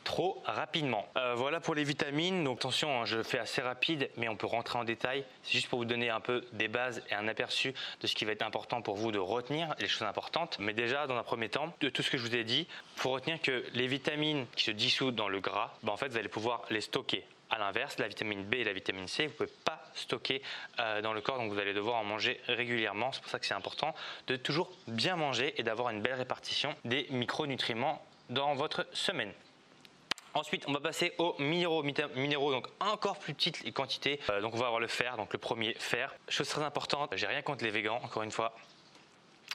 trop 0.03 0.41
rapidement. 0.45 1.07
Euh, 1.17 1.35
voilà 1.35 1.59
pour 1.59 1.75
les 1.75 1.83
vitamines. 1.83 2.43
Donc 2.43 2.59
attention, 2.59 3.01
hein, 3.01 3.05
je 3.05 3.21
fais 3.23 3.39
assez 3.39 3.61
rapide, 3.61 4.09
mais 4.17 4.27
on 4.27 4.35
peut 4.35 4.47
rentrer 4.47 4.79
en 4.79 4.83
détail. 4.83 5.23
C'est 5.43 5.53
juste 5.53 5.67
pour 5.67 5.79
vous 5.79 5.85
donner 5.85 6.09
un 6.09 6.19
peu 6.19 6.45
des 6.53 6.67
bases 6.67 7.03
et 7.09 7.13
un 7.13 7.27
aperçu 7.27 7.73
de 8.01 8.07
ce 8.07 8.15
qui 8.15 8.25
va 8.25 8.31
être 8.31 8.41
important 8.41 8.81
pour 8.81 8.95
vous 8.95 9.11
de 9.11 9.19
retenir, 9.19 9.75
les 9.79 9.87
choses 9.87 10.07
importantes. 10.07 10.57
Mais 10.59 10.73
déjà, 10.73 11.07
dans 11.07 11.17
un 11.17 11.23
premier 11.23 11.49
temps, 11.49 11.73
de 11.79 11.89
tout 11.89 12.01
ce 12.01 12.09
que 12.09 12.17
je 12.17 12.23
vous 12.23 12.35
ai 12.35 12.43
dit, 12.43 12.67
il 12.95 13.01
faut 13.01 13.11
retenir 13.11 13.41
que 13.41 13.63
les 13.73 13.87
vitamines 13.87 14.45
qui 14.55 14.63
se 14.65 14.71
dissoutent 14.71 15.15
dans 15.15 15.29
le 15.29 15.39
gras, 15.39 15.73
bah, 15.83 15.91
en 15.91 15.97
fait, 15.97 16.07
vous 16.09 16.17
allez 16.17 16.29
pouvoir 16.29 16.63
les 16.69 16.81
stocker. 16.81 17.25
À 17.51 17.57
l'inverse, 17.57 17.97
la 17.97 18.07
vitamine 18.07 18.43
B 18.43 18.55
et 18.55 18.63
la 18.63 18.73
vitamine 18.73 19.07
C, 19.07 19.25
vous 19.25 19.31
ne 19.31 19.37
pouvez 19.37 19.59
pas 19.65 19.81
stocker 19.95 20.41
euh, 20.79 21.01
dans 21.01 21.13
le 21.13 21.21
corps, 21.21 21.37
donc 21.37 21.51
vous 21.51 21.59
allez 21.59 21.73
devoir 21.73 21.97
en 21.97 22.03
manger 22.03 22.39
régulièrement. 22.47 23.11
C'est 23.11 23.21
pour 23.21 23.31
ça 23.31 23.39
que 23.39 23.45
c'est 23.45 23.55
important 23.55 23.95
de 24.27 24.35
toujours 24.35 24.71
bien 24.87 25.15
manger 25.15 25.55
et 25.57 25.63
d'avoir 25.63 25.89
une 25.89 26.01
belle 26.01 26.13
répartition 26.13 26.75
des 26.85 27.07
micronutriments 27.09 28.05
dans 28.29 28.53
votre 28.53 28.85
semaine. 28.93 29.33
Ensuite, 30.35 30.65
on 30.67 30.73
va 30.73 30.79
passer 30.79 31.13
aux 31.17 31.35
minéraux, 31.39 31.83
minéraux 32.15 32.51
donc 32.51 32.67
encore 32.79 33.17
plus 33.17 33.33
petites 33.33 33.73
quantités. 33.73 34.19
Euh, 34.29 34.41
donc 34.41 34.53
on 34.53 34.57
va 34.57 34.67
avoir 34.67 34.79
le 34.79 34.87
fer, 34.87 35.17
donc 35.17 35.33
le 35.33 35.39
premier 35.39 35.73
fer. 35.73 36.13
Chose 36.27 36.47
très 36.47 36.63
importante, 36.63 37.11
j'ai 37.15 37.25
rien 37.25 37.41
contre 37.41 37.63
les 37.63 37.71
végans, 37.71 37.99
encore 38.03 38.21
une 38.21 38.31
fois. 38.31 38.53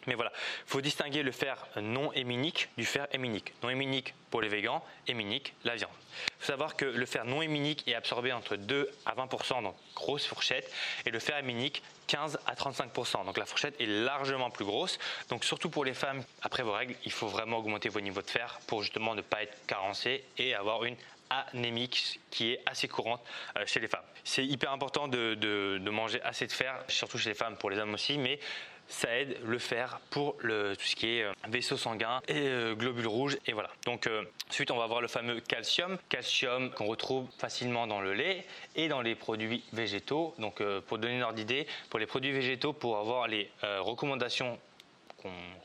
Mais 0.06 0.14
voilà, 0.14 0.32
il 0.66 0.70
faut 0.70 0.80
distinguer 0.80 1.22
le 1.22 1.32
fer 1.32 1.66
non 1.76 2.12
héminique 2.12 2.68
du 2.76 2.84
fer 2.84 3.06
héminique. 3.12 3.54
Non 3.62 3.70
héminique 3.70 4.14
pour 4.30 4.42
les 4.42 4.48
végans, 4.48 4.84
héminique 5.06 5.54
la 5.64 5.76
viande. 5.76 5.90
Il 6.16 6.44
faut 6.44 6.52
savoir 6.52 6.76
que 6.76 6.84
le 6.84 7.06
fer 7.06 7.24
non 7.24 7.40
héminique 7.42 7.88
est 7.88 7.94
absorbé 7.94 8.32
entre 8.32 8.56
2 8.56 8.90
à 9.06 9.14
20% 9.14 9.62
dans 9.62 9.74
grosse 9.94 10.26
fourchette 10.26 10.70
et 11.06 11.10
le 11.10 11.18
fer 11.18 11.38
héminique 11.38 11.82
15 12.08 12.38
à 12.46 12.54
35%. 12.54 13.24
Donc 13.24 13.38
la 13.38 13.46
fourchette 13.46 13.80
est 13.80 13.86
largement 13.86 14.50
plus 14.50 14.64
grosse. 14.64 14.98
Donc 15.30 15.44
surtout 15.44 15.70
pour 15.70 15.84
les 15.84 15.94
femmes, 15.94 16.22
après 16.42 16.62
vos 16.62 16.72
règles, 16.72 16.94
il 17.04 17.12
faut 17.12 17.28
vraiment 17.28 17.58
augmenter 17.58 17.88
vos 17.88 18.00
niveaux 18.00 18.22
de 18.22 18.30
fer 18.30 18.60
pour 18.66 18.82
justement 18.82 19.14
ne 19.14 19.22
pas 19.22 19.42
être 19.42 19.56
carencé 19.66 20.24
et 20.36 20.54
avoir 20.54 20.84
une 20.84 20.96
anémique 21.30 22.20
qui 22.30 22.52
est 22.52 22.60
assez 22.66 22.88
courante 22.88 23.22
euh, 23.56 23.64
chez 23.66 23.80
les 23.80 23.88
femmes. 23.88 24.04
C'est 24.24 24.44
hyper 24.44 24.72
important 24.72 25.08
de, 25.08 25.34
de, 25.34 25.90
manger 25.90 26.20
assez 26.22 26.46
de 26.46 26.52
fer, 26.52 26.74
surtout 26.88 27.18
chez 27.18 27.30
les 27.30 27.34
femmes, 27.34 27.56
pour 27.56 27.70
les 27.70 27.78
hommes 27.78 27.94
aussi, 27.94 28.18
mais 28.18 28.38
ça 28.88 29.16
aide 29.16 29.38
le 29.44 29.58
fer 29.58 30.00
pour 30.10 30.36
le, 30.40 30.74
tout 30.76 30.84
ce 30.84 30.96
qui 30.96 31.18
est 31.18 31.24
euh, 31.24 31.32
vaisseau 31.48 31.76
sanguin 31.76 32.20
et 32.28 32.34
euh, 32.36 32.74
globules 32.74 33.06
rouges 33.06 33.36
et 33.46 33.52
voilà. 33.52 33.70
Donc 33.84 34.06
euh, 34.06 34.24
ensuite 34.48 34.70
on 34.70 34.76
va 34.76 34.86
voir 34.86 35.00
le 35.00 35.08
fameux 35.08 35.40
calcium, 35.40 35.98
calcium 36.08 36.70
qu'on 36.70 36.86
retrouve 36.86 37.28
facilement 37.38 37.86
dans 37.86 38.00
le 38.00 38.14
lait 38.14 38.46
et 38.76 38.88
dans 38.88 39.00
les 39.00 39.14
produits 39.14 39.62
végétaux. 39.72 40.34
Donc 40.38 40.62
pour 40.86 40.98
donner 40.98 41.16
une 41.16 41.22
ordre 41.22 41.36
d'idée, 41.36 41.66
pour 41.90 41.98
les 41.98 42.06
produits 42.06 42.32
végétaux, 42.32 42.72
pour 42.72 42.98
avoir 42.98 43.28
les 43.28 43.50
recommandations 43.62 44.58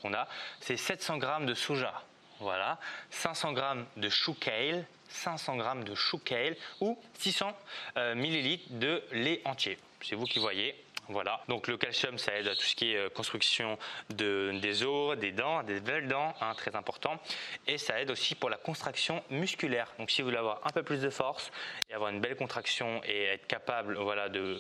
qu'on 0.02 0.14
a, 0.14 0.28
c'est 0.62 0.78
700 0.78 1.18
grammes 1.18 1.46
de 1.46 1.54
soja, 1.54 2.04
voilà, 2.40 2.80
500 3.10 3.54
grammes 3.54 3.86
de 3.98 4.10
chou 4.10 4.34
kale 4.34 4.86
500 5.10 5.58
g 5.58 5.84
de 5.84 5.96
chou 5.96 6.20
kale 6.20 6.56
ou 6.82 6.98
600 7.18 7.52
ml 7.96 8.60
de 8.80 9.04
lait 9.12 9.42
entier. 9.46 9.78
C'est 10.02 10.16
vous 10.16 10.26
qui 10.26 10.40
voyez. 10.40 10.76
Voilà. 11.10 11.42
Donc 11.48 11.68
le 11.68 11.76
calcium, 11.76 12.20
ça 12.20 12.36
aide 12.36 12.48
à 12.48 12.56
tout 12.56 12.64
ce 12.64 12.76
qui 12.76 12.94
est 12.94 12.98
euh, 12.98 13.10
construction 13.10 13.78
des 14.10 14.84
os, 14.84 15.18
des 15.18 15.32
dents, 15.32 15.64
des 15.64 15.80
belles 15.80 16.08
dents, 16.08 16.36
hein, 16.40 16.54
très 16.54 16.76
important. 16.76 17.20
Et 17.68 17.80
ça 17.80 18.00
aide 18.00 18.12
aussi 18.12 18.36
pour 18.36 18.50
la 18.50 18.58
contraction 18.58 19.24
musculaire. 19.32 19.92
Donc 19.98 20.12
si 20.12 20.22
vous 20.22 20.28
voulez 20.28 20.38
avoir 20.38 20.62
un 20.66 20.70
peu 20.70 20.84
plus 20.84 21.02
de 21.02 21.10
force 21.10 21.52
et 21.90 21.96
avoir 21.96 22.12
une 22.12 22.22
belle 22.22 22.36
contraction 22.36 23.02
et 23.06 23.24
être 23.24 23.48
capable, 23.48 23.98
voilà, 23.98 24.30
de 24.30 24.60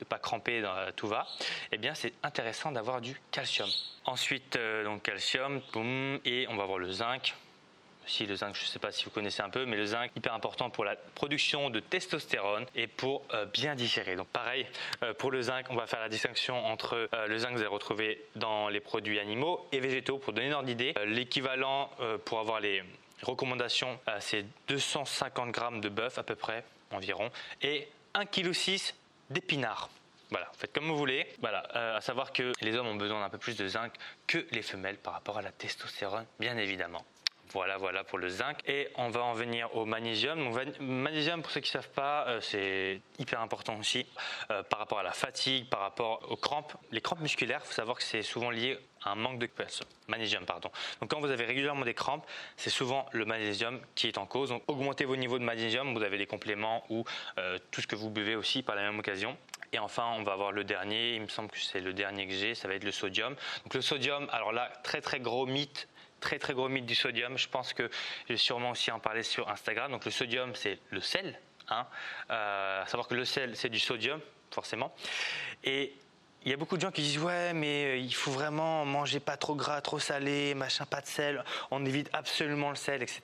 ne 0.00 0.04
pas 0.04 0.18
cramper 0.18 0.60
dans 0.60 0.74
tout 0.94 1.08
va, 1.08 1.26
eh 1.72 1.78
bien 1.78 1.94
c'est 1.94 2.12
intéressant 2.22 2.70
d'avoir 2.70 3.00
du 3.00 3.18
calcium. 3.30 3.68
Ensuite, 4.04 4.56
euh, 4.56 4.84
donc 4.84 5.02
calcium, 5.02 5.62
boum, 5.72 6.20
et 6.24 6.46
on 6.48 6.56
va 6.56 6.64
avoir 6.64 6.78
le 6.78 6.90
zinc 6.90 7.34
si 8.08 8.26
le 8.26 8.36
zinc, 8.36 8.54
je 8.54 8.62
ne 8.62 8.66
sais 8.66 8.78
pas 8.78 8.92
si 8.92 9.04
vous 9.04 9.10
connaissez 9.10 9.42
un 9.42 9.50
peu, 9.50 9.66
mais 9.66 9.76
le 9.76 9.84
zinc 9.84 10.10
hyper 10.16 10.34
important 10.34 10.70
pour 10.70 10.84
la 10.84 10.96
production 10.96 11.70
de 11.70 11.80
testostérone 11.80 12.66
et 12.74 12.86
pour 12.86 13.22
euh, 13.34 13.46
bien 13.46 13.74
digérer. 13.74 14.16
Donc 14.16 14.28
pareil, 14.28 14.66
euh, 15.02 15.14
pour 15.14 15.30
le 15.30 15.42
zinc, 15.42 15.66
on 15.70 15.76
va 15.76 15.86
faire 15.86 16.00
la 16.00 16.08
distinction 16.08 16.66
entre 16.66 17.08
euh, 17.14 17.26
le 17.26 17.38
zinc 17.38 17.50
que 17.50 17.54
vous 17.54 17.60
allez 17.60 17.68
retrouver 17.68 18.24
dans 18.36 18.68
les 18.68 18.80
produits 18.80 19.18
animaux 19.18 19.66
et 19.72 19.80
végétaux. 19.80 20.18
Pour 20.18 20.32
donner 20.32 20.48
une 20.48 20.54
ordre 20.54 20.66
d'idée, 20.66 20.94
l'équivalent 21.06 21.90
pour 22.24 22.40
avoir 22.40 22.60
les 22.60 22.82
recommandations, 23.22 23.98
c'est 24.20 24.44
250 24.68 25.50
grammes 25.50 25.80
de 25.80 25.88
bœuf 25.88 26.18
à 26.18 26.22
peu 26.22 26.34
près 26.34 26.64
environ 26.90 27.30
et 27.62 27.88
1,6 28.14 28.26
kg 28.26 28.94
d'épinards. 29.30 29.90
Voilà, 30.30 30.50
faites 30.56 30.72
comme 30.72 30.86
vous 30.86 30.96
voulez. 30.96 31.26
Voilà, 31.40 31.60
à 31.96 32.00
savoir 32.00 32.32
que 32.32 32.52
les 32.60 32.76
hommes 32.76 32.86
ont 32.86 32.96
besoin 32.96 33.20
d'un 33.20 33.30
peu 33.30 33.38
plus 33.38 33.56
de 33.56 33.66
zinc 33.66 33.92
que 34.26 34.46
les 34.50 34.62
femelles 34.62 34.98
par 34.98 35.14
rapport 35.14 35.38
à 35.38 35.42
la 35.42 35.52
testostérone, 35.52 36.26
bien 36.38 36.56
évidemment. 36.56 37.04
Voilà, 37.52 37.78
voilà 37.78 38.04
pour 38.04 38.18
le 38.18 38.28
zinc. 38.28 38.58
Et 38.68 38.88
on 38.96 39.08
va 39.08 39.22
en 39.22 39.32
venir 39.32 39.74
au 39.74 39.86
magnésium. 39.86 40.50
Magnésium, 40.80 41.42
pour 41.42 41.50
ceux 41.50 41.60
qui 41.60 41.70
ne 41.76 41.82
savent 41.82 41.92
pas, 41.92 42.26
euh, 42.28 42.40
c'est 42.40 43.00
hyper 43.18 43.40
important 43.40 43.78
aussi 43.78 44.06
euh, 44.50 44.62
par 44.62 44.78
rapport 44.78 44.98
à 44.98 45.02
la 45.02 45.12
fatigue, 45.12 45.68
par 45.68 45.80
rapport 45.80 46.26
aux 46.30 46.36
crampes. 46.36 46.74
Les 46.90 47.00
crampes 47.00 47.20
musculaires, 47.20 47.60
il 47.64 47.68
faut 47.68 47.74
savoir 47.74 47.96
que 47.96 48.02
c'est 48.02 48.22
souvent 48.22 48.50
lié 48.50 48.78
à 49.02 49.12
un 49.12 49.14
manque 49.14 49.38
de 49.38 49.48
magnésium. 50.08 50.44
Pardon. 50.44 50.70
Donc 51.00 51.10
quand 51.10 51.20
vous 51.20 51.30
avez 51.30 51.44
régulièrement 51.44 51.84
des 51.84 51.94
crampes, 51.94 52.26
c'est 52.56 52.70
souvent 52.70 53.06
le 53.12 53.24
magnésium 53.24 53.80
qui 53.94 54.08
est 54.08 54.18
en 54.18 54.26
cause. 54.26 54.50
Donc 54.50 54.62
augmentez 54.66 55.04
vos 55.04 55.16
niveaux 55.16 55.38
de 55.38 55.44
magnésium, 55.44 55.94
vous 55.96 56.02
avez 56.02 56.18
des 56.18 56.26
compléments 56.26 56.84
ou 56.90 57.04
euh, 57.38 57.58
tout 57.70 57.80
ce 57.80 57.86
que 57.86 57.96
vous 57.96 58.10
buvez 58.10 58.36
aussi 58.36 58.62
par 58.62 58.76
la 58.76 58.82
même 58.82 58.98
occasion. 58.98 59.36
Et 59.72 59.78
enfin, 59.78 60.06
on 60.16 60.22
va 60.22 60.32
avoir 60.32 60.52
le 60.52 60.64
dernier, 60.64 61.14
il 61.14 61.22
me 61.22 61.28
semble 61.28 61.50
que 61.50 61.58
c'est 61.58 61.80
le 61.80 61.92
dernier 61.92 62.26
que 62.26 62.34
j'ai, 62.34 62.54
ça 62.54 62.68
va 62.68 62.74
être 62.74 62.84
le 62.84 62.92
sodium. 62.92 63.34
Donc 63.64 63.74
le 63.74 63.82
sodium, 63.82 64.28
alors 64.32 64.52
là, 64.52 64.72
très 64.82 65.00
très 65.00 65.20
gros 65.20 65.46
mythe, 65.46 65.88
très 66.20 66.38
très 66.38 66.54
gros 66.54 66.68
mythe 66.68 66.86
du 66.86 66.94
sodium. 66.94 67.38
Je 67.38 67.48
pense 67.48 67.72
que 67.72 67.90
je 68.26 68.34
vais 68.34 68.38
sûrement 68.38 68.70
aussi 68.70 68.90
en 68.90 69.00
parler 69.00 69.22
sur 69.22 69.48
Instagram. 69.48 69.90
Donc 69.90 70.04
le 70.04 70.10
sodium, 70.10 70.54
c'est 70.54 70.78
le 70.90 71.00
sel. 71.00 71.38
Hein. 71.68 71.86
Euh, 72.30 72.84
savoir 72.86 73.08
que 73.08 73.14
le 73.14 73.24
sel, 73.24 73.56
c'est 73.56 73.68
du 73.68 73.78
sodium, 73.78 74.20
forcément. 74.50 74.94
Et 75.64 75.92
il 76.44 76.50
y 76.50 76.54
a 76.54 76.56
beaucoup 76.56 76.76
de 76.76 76.80
gens 76.80 76.90
qui 76.90 77.02
disent 77.02 77.18
ouais 77.18 77.52
mais 77.52 77.84
euh, 77.84 77.96
il 77.96 78.14
faut 78.14 78.30
vraiment 78.30 78.84
manger 78.84 79.20
pas 79.20 79.36
trop 79.36 79.54
gras, 79.54 79.80
trop 79.80 79.98
salé, 79.98 80.54
machin, 80.54 80.86
pas 80.86 81.00
de 81.00 81.06
sel, 81.06 81.44
on 81.70 81.84
évite 81.84 82.08
absolument 82.12 82.70
le 82.70 82.76
sel, 82.76 83.02
etc. 83.02 83.20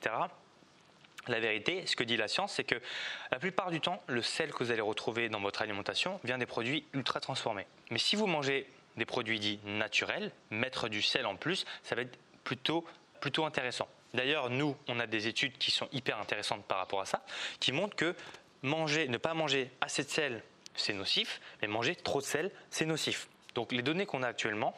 La 1.27 1.39
vérité, 1.39 1.87
ce 1.87 1.95
que 1.95 2.03
dit 2.03 2.17
la 2.17 2.27
science, 2.27 2.53
c'est 2.53 2.63
que 2.63 2.75
la 3.31 3.39
plupart 3.39 3.71
du 3.71 3.81
temps, 3.81 4.03
le 4.07 4.21
sel 4.21 4.51
que 4.51 4.63
vous 4.63 4.71
allez 4.71 4.81
retrouver 4.81 5.27
dans 5.29 5.39
votre 5.39 5.61
alimentation 5.61 6.19
vient 6.23 6.37
des 6.37 6.45
produits 6.45 6.85
ultra 6.93 7.19
transformés. 7.19 7.65
Mais 7.89 7.97
si 7.97 8.15
vous 8.15 8.27
mangez 8.27 8.67
des 8.95 9.05
produits 9.05 9.39
dits 9.39 9.59
naturels, 9.65 10.31
mettre 10.51 10.87
du 10.87 11.01
sel 11.01 11.25
en 11.25 11.35
plus, 11.35 11.65
ça 11.83 11.95
va 11.95 12.03
être 12.03 12.17
plutôt, 12.45 12.85
plutôt 13.19 13.43
intéressant. 13.43 13.89
D'ailleurs, 14.13 14.49
nous, 14.49 14.77
on 14.87 15.01
a 15.01 15.07
des 15.07 15.27
études 15.27 15.57
qui 15.57 15.71
sont 15.71 15.89
hyper 15.91 16.17
intéressantes 16.19 16.63
par 16.63 16.77
rapport 16.77 17.01
à 17.01 17.05
ça, 17.05 17.25
qui 17.59 17.73
montrent 17.73 17.97
que 17.97 18.15
manger, 18.61 19.09
ne 19.09 19.17
pas 19.17 19.33
manger 19.33 19.69
assez 19.81 20.03
de 20.03 20.09
sel, 20.09 20.41
c'est 20.75 20.93
nocif, 20.93 21.41
mais 21.61 21.67
manger 21.67 21.95
trop 21.97 22.21
de 22.21 22.25
sel, 22.25 22.51
c'est 22.69 22.85
nocif. 22.85 23.27
Donc 23.53 23.73
les 23.73 23.81
données 23.81 24.05
qu'on 24.05 24.23
a 24.23 24.27
actuellement 24.27 24.77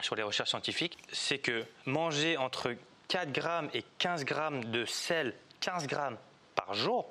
sur 0.00 0.14
les 0.14 0.22
recherches 0.22 0.50
scientifiques, 0.50 0.98
c'est 1.12 1.38
que 1.38 1.64
manger 1.86 2.36
entre 2.36 2.76
4 3.08 3.32
grammes 3.32 3.70
et 3.74 3.84
15 3.98 4.24
grammes 4.24 4.64
de 4.66 4.84
sel, 4.84 5.34
15 5.60 5.86
grammes 5.86 6.18
par 6.54 6.74
jour, 6.74 7.08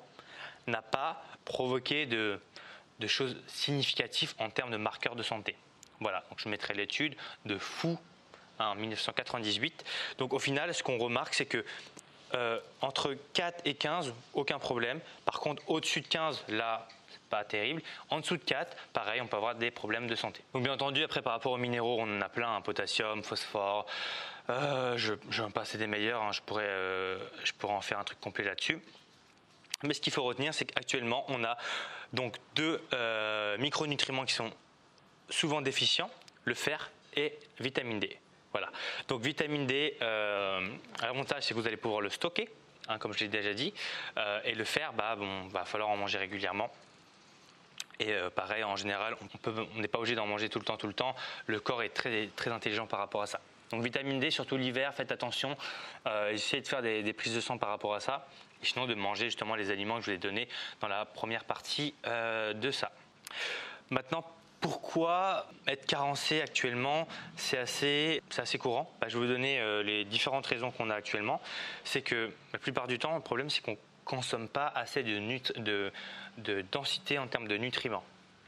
n'a 0.66 0.82
pas 0.82 1.22
provoqué 1.44 2.06
de, 2.06 2.40
de 2.98 3.06
choses 3.06 3.36
significatives 3.46 4.34
en 4.38 4.50
termes 4.50 4.70
de 4.70 4.76
marqueurs 4.76 5.16
de 5.16 5.22
santé. 5.22 5.56
Voilà, 6.00 6.24
donc 6.30 6.40
je 6.40 6.48
mettrai 6.48 6.74
l'étude 6.74 7.16
de 7.46 7.58
fou 7.58 7.98
en 8.58 8.74
1998. 8.74 9.84
Donc 10.18 10.32
au 10.32 10.38
final, 10.38 10.74
ce 10.74 10.82
qu'on 10.82 10.98
remarque, 10.98 11.34
c'est 11.34 11.46
que 11.46 11.64
euh, 12.34 12.58
entre 12.80 13.16
4 13.34 13.62
et 13.64 13.74
15, 13.74 14.12
aucun 14.34 14.58
problème. 14.58 15.00
Par 15.24 15.40
contre, 15.40 15.62
au-dessus 15.68 16.00
de 16.00 16.08
15, 16.08 16.44
là, 16.48 16.88
pas 17.30 17.44
terrible. 17.44 17.82
En 18.10 18.20
dessous 18.20 18.36
de 18.36 18.42
4, 18.42 18.76
pareil, 18.92 19.20
on 19.20 19.26
peut 19.26 19.36
avoir 19.36 19.54
des 19.54 19.70
problèmes 19.70 20.08
de 20.08 20.14
santé. 20.16 20.42
Donc 20.52 20.64
bien 20.64 20.72
entendu, 20.72 21.04
après 21.04 21.22
par 21.22 21.32
rapport 21.32 21.52
aux 21.52 21.58
minéraux, 21.58 21.98
on 22.00 22.18
en 22.18 22.20
a 22.20 22.28
plein, 22.28 22.56
hein, 22.56 22.60
potassium, 22.60 23.22
phosphore. 23.22 23.86
Euh, 24.50 24.96
je, 24.96 25.14
je 25.30 25.42
vais 25.42 25.50
passer 25.50 25.78
des 25.78 25.86
meilleurs, 25.86 26.22
hein. 26.22 26.32
je, 26.32 26.40
pourrais, 26.40 26.64
euh, 26.66 27.18
je 27.44 27.52
pourrais 27.52 27.74
en 27.74 27.80
faire 27.80 27.98
un 27.98 28.04
truc 28.04 28.20
complet 28.20 28.44
là-dessus. 28.44 28.80
Mais 29.82 29.94
ce 29.94 30.00
qu'il 30.00 30.12
faut 30.12 30.22
retenir, 30.22 30.52
c'est 30.52 30.64
qu'actuellement, 30.64 31.24
on 31.28 31.44
a 31.44 31.56
donc 32.12 32.36
deux 32.54 32.80
micronutriments 33.58 34.24
qui 34.24 34.34
sont 34.34 34.50
souvent 35.28 35.60
déficients, 35.60 36.10
le 36.44 36.54
fer 36.54 36.90
et 37.14 37.38
vitamine 37.60 38.00
D. 38.00 38.18
Voilà. 38.56 38.72
Donc 39.08 39.20
vitamine 39.20 39.66
D, 39.66 39.98
euh, 40.00 40.66
l'avantage 41.02 41.42
c'est 41.42 41.52
que 41.52 41.60
vous 41.60 41.66
allez 41.66 41.76
pouvoir 41.76 42.00
le 42.00 42.08
stocker, 42.08 42.48
hein, 42.88 42.96
comme 42.96 43.12
je 43.12 43.18
l'ai 43.18 43.28
déjà 43.28 43.52
dit, 43.52 43.74
euh, 44.16 44.40
et 44.44 44.54
le 44.54 44.64
fer, 44.64 44.94
bah 44.94 45.14
bon, 45.14 45.46
va 45.48 45.66
falloir 45.66 45.90
en 45.90 45.98
manger 45.98 46.16
régulièrement. 46.16 46.72
Et 48.00 48.14
euh, 48.14 48.30
pareil, 48.30 48.64
en 48.64 48.74
général, 48.74 49.14
on 49.44 49.80
n'est 49.80 49.88
pas 49.88 49.98
obligé 49.98 50.14
d'en 50.14 50.26
manger 50.26 50.48
tout 50.48 50.58
le 50.58 50.64
temps, 50.64 50.78
tout 50.78 50.86
le 50.86 50.94
temps. 50.94 51.14
Le 51.44 51.60
corps 51.60 51.82
est 51.82 51.90
très, 51.90 52.30
très 52.34 52.50
intelligent 52.50 52.86
par 52.86 52.98
rapport 52.98 53.20
à 53.20 53.26
ça. 53.26 53.40
Donc 53.72 53.82
vitamine 53.82 54.20
D, 54.20 54.30
surtout 54.30 54.56
l'hiver, 54.56 54.94
faites 54.94 55.12
attention. 55.12 55.54
essayez 56.30 56.62
de 56.62 56.68
faire 56.68 56.80
des, 56.80 57.12
prises 57.12 57.34
de 57.34 57.42
sang 57.42 57.58
par 57.58 57.68
rapport 57.68 57.94
à 57.94 58.00
ça. 58.00 58.26
Et 58.62 58.64
sinon 58.64 58.86
de 58.86 58.94
manger 58.94 59.26
justement 59.26 59.54
les 59.54 59.70
aliments 59.70 59.96
que 59.96 60.06
je 60.06 60.12
vous 60.12 60.16
ai 60.16 60.18
donnés 60.18 60.48
dans 60.80 60.88
la 60.88 61.04
première 61.04 61.44
partie 61.44 61.94
de 62.04 62.70
ça. 62.70 62.90
Maintenant, 63.90 64.24
pourquoi 64.60 65.46
être 65.66 65.86
carencé 65.86 66.40
actuellement 66.40 67.06
C'est 67.36 67.58
assez, 67.58 68.22
courant. 68.58 68.90
Bah, 69.00 69.08
je 69.08 69.18
vais 69.18 69.26
vous 69.26 69.32
donner 69.32 69.60
euh, 69.60 69.82
les 69.82 70.04
différentes 70.04 70.46
raisons 70.46 70.70
qu'on 70.70 70.90
a 70.90 70.94
actuellement. 70.94 71.40
C'est 71.84 72.02
que 72.02 72.32
la 72.52 72.58
plupart 72.58 72.86
du 72.86 72.98
temps, 72.98 73.14
le 73.14 73.22
problème, 73.22 73.50
c'est 73.50 73.62
qu'on 73.62 73.72
ne 73.72 73.76
consomme 74.04 74.48
pas 74.48 74.72
assez 74.74 75.02
de, 75.02 75.92
de, 76.38 76.64
densité 76.72 77.18
en 77.18 77.26
termes 77.26 77.48
de 77.48 77.56
nutriments. 77.56 78.04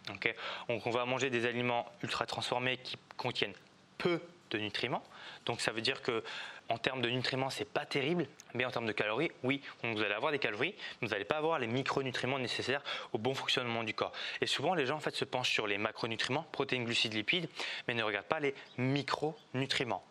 Donc 0.06 0.34
on 0.68 0.90
va 0.90 1.04
manger 1.04 1.28
des 1.28 1.44
aliments 1.44 1.86
ultra 2.02 2.24
transformés 2.24 2.78
qui 2.78 2.96
contiennent 3.18 3.52
peu 3.98 4.20
de 4.50 4.58
nutriments. 4.58 5.02
Donc 5.46 5.60
ça 5.60 5.72
veut 5.72 5.80
dire 5.80 6.02
que 6.02 6.22
en 6.68 6.76
termes 6.76 7.00
de 7.00 7.08
nutriments, 7.08 7.50
c'est 7.50 7.64
pas 7.64 7.86
terrible, 7.86 8.26
mais 8.54 8.64
en 8.64 8.70
termes 8.70 8.86
de 8.86 8.92
calories, 8.92 9.30
oui, 9.42 9.62
vous 9.82 10.02
allez 10.02 10.14
avoir 10.14 10.32
des 10.32 10.38
calories, 10.38 10.74
mais 11.00 11.08
vous 11.08 11.12
n'allez 11.12 11.24
pas 11.24 11.36
avoir 11.36 11.58
les 11.58 11.66
micronutriments 11.66 12.38
nécessaires 12.38 12.82
au 13.12 13.18
bon 13.18 13.34
fonctionnement 13.34 13.84
du 13.84 13.94
corps. 13.94 14.12
Et 14.40 14.46
souvent, 14.46 14.74
les 14.74 14.84
gens 14.84 14.96
en 14.96 15.00
fait 15.00 15.16
se 15.16 15.24
penchent 15.24 15.52
sur 15.52 15.66
les 15.66 15.78
macronutriments, 15.78 16.44
protéines, 16.52 16.84
glucides, 16.84 17.14
lipides, 17.14 17.48
mais 17.86 17.94
ne 17.94 18.02
regardent 18.02 18.26
pas 18.26 18.40
les 18.40 18.54
micronutriments. 18.76 20.04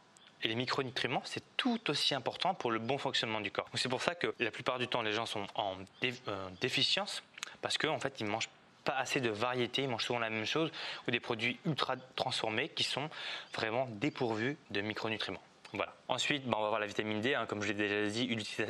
Et 0.44 0.48
les 0.48 0.56
micronutriments, 0.56 1.22
c'est 1.26 1.44
tout 1.58 1.90
aussi 1.90 2.14
important 2.14 2.54
pour 2.54 2.72
le 2.72 2.80
bon 2.80 2.98
fonctionnement 2.98 3.42
du 3.42 3.52
corps. 3.52 3.68
C'est 3.74 3.90
pour 3.90 4.02
ça 4.02 4.16
que 4.16 4.34
la 4.40 4.52
plupart 4.52 4.78
du 4.78 4.88
temps, 4.88 5.02
les 5.02 5.14
gens 5.14 5.26
sont 5.26 5.48
en 5.56 5.76
euh, 6.04 6.50
déficience 6.62 7.24
parce 7.62 7.78
qu'en 7.78 7.96
en 7.96 8.00
fait, 8.00 8.20
ils 8.20 8.26
mangent 8.26 8.50
pas 8.88 8.96
assez 8.96 9.20
de 9.20 9.30
variété, 9.30 9.84
ils 9.84 9.90
mangent 9.90 10.06
souvent 10.06 10.20
la 10.20 10.30
même 10.30 10.46
chose 10.46 10.72
ou 11.08 11.12
des 11.12 11.20
produits 11.20 11.60
ultra 11.66 11.96
transformés 12.16 12.70
qui 12.70 12.84
sont 12.84 13.10
vraiment 13.54 13.86
dépourvus 13.92 14.58
de 14.72 14.80
micronutriments. 14.80 15.42
Voilà. 15.74 15.94
Ensuite, 16.08 16.46
bah, 16.46 16.56
on 16.58 16.64
va 16.64 16.70
voir 16.70 16.80
la 16.80 16.88
vitamine 16.88 17.20
D. 17.20 17.36
Hein. 17.36 17.46
comme 17.46 17.62
je 17.62 17.68
l'ai 17.68 17.74
déjà 17.74 18.10
dit, 18.10 18.26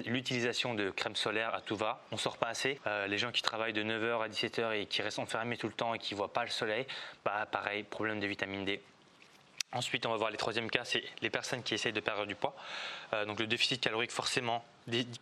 l'utilisation 0.08 0.74
de 0.74 0.90
crème 0.90 1.16
solaire 1.16 1.54
à 1.54 1.62
tout 1.62 1.76
va. 1.76 2.02
On 2.12 2.18
sort 2.18 2.38
pas 2.38 2.48
assez. 2.48 2.80
Euh, 2.88 3.06
les 3.06 3.20
gens 3.20 3.32
qui 3.32 3.44
travaillent 3.44 3.74
de 3.74 3.84
9h 3.84 4.24
à 4.24 4.28
17h 4.28 4.74
et 4.74 4.88
qui 4.88 5.04
restent 5.04 5.20
enfermés 5.20 5.58
tout 5.58 5.68
le 5.68 5.74
temps 5.74 5.94
et 5.94 6.00
qui 6.00 6.16
voient 6.16 6.34
pas 6.34 6.44
le 6.44 6.50
soleil, 6.50 6.88
bah, 7.24 7.46
pareil, 7.52 7.84
problème 7.84 8.20
de 8.20 8.26
vitamine 8.26 8.66
D. 8.66 8.82
Ensuite, 9.72 10.08
on 10.08 10.10
va 10.10 10.18
voir 10.18 10.32
les 10.32 10.38
troisième 10.38 10.72
cas, 10.72 10.86
c'est 10.86 11.04
les 11.22 11.30
personnes 11.30 11.62
qui 11.62 11.76
essayent 11.76 11.94
de 11.94 12.00
perdre 12.00 12.26
du 12.26 12.34
poids. 12.34 12.56
Euh, 13.14 13.26
donc 13.26 13.40
le 13.40 13.46
déficit 13.46 13.80
calorique, 13.80 14.12
forcément, 14.12 14.66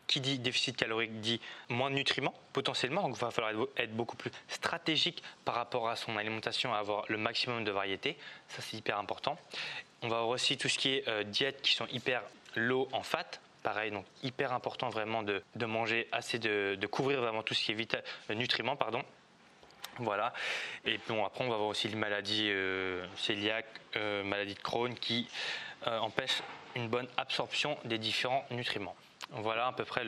qui 0.08 0.22
dit 0.22 0.40
déficit 0.40 0.78
calorique 0.78 1.20
dit 1.22 1.42
moins 1.70 1.90
de 1.90 1.96
nutriments 1.96 2.34
potentiellement. 2.54 3.04
Donc 3.04 3.18
il 3.18 3.22
va 3.22 3.32
falloir 3.32 3.68
être 3.78 3.96
beaucoup 3.96 4.16
plus 4.16 4.32
stratégique 4.48 5.24
par 5.44 5.56
rapport 5.56 5.90
à 5.90 5.96
son 5.96 6.18
alimentation, 6.18 6.74
avoir 6.74 7.06
le 7.10 7.18
maximum 7.18 7.64
de 7.64 7.72
variété. 7.72 8.18
Ça, 8.50 8.62
c'est 8.62 8.78
hyper 8.78 8.98
important. 8.98 9.38
On 10.02 10.08
va 10.08 10.18
avoir 10.18 10.30
aussi 10.30 10.58
tout 10.58 10.70
ce 10.70 10.78
qui 10.78 10.90
est 10.90 11.08
euh, 11.08 11.24
diète 11.24 11.62
qui 11.62 11.74
sont 11.74 11.88
hyper 11.88 12.22
low 12.56 12.88
en 12.92 13.04
fat. 13.04 13.40
Pareil, 13.64 13.90
donc 13.90 14.06
hyper 14.22 14.54
important 14.54 14.90
vraiment 14.90 15.24
de, 15.24 15.42
manger 15.66 16.08
assez, 16.12 16.38
de, 16.38 16.86
couvrir 16.86 17.20
vraiment 17.20 17.42
tout 17.42 17.56
ce 17.56 17.66
qui 17.66 17.72
est 17.72 17.96
euh, 18.30 18.34
nutriments, 18.36 18.76
pardon. 18.76 19.02
Voilà. 19.98 20.34
Et 20.86 21.00
bon, 21.08 21.26
après, 21.26 21.44
on 21.44 21.48
va 21.48 21.56
avoir 21.56 21.70
aussi 21.70 21.88
les 21.88 21.96
maladies 21.96 22.50
euh, 22.52 23.08
cœliaques, 23.26 23.66
euh, 23.96 24.24
maladie 24.24 24.54
de 24.54 24.60
Crohn 24.60 24.94
qui 24.94 25.28
empêchent 25.86 26.42
une 26.76 26.90
bonne 26.90 27.08
absorption 27.18 27.78
des 27.86 27.98
différents 28.00 28.46
nutriments. 28.50 28.96
Voilà 29.32 29.68
à 29.68 29.72
peu 29.74 29.86
près 29.86 30.04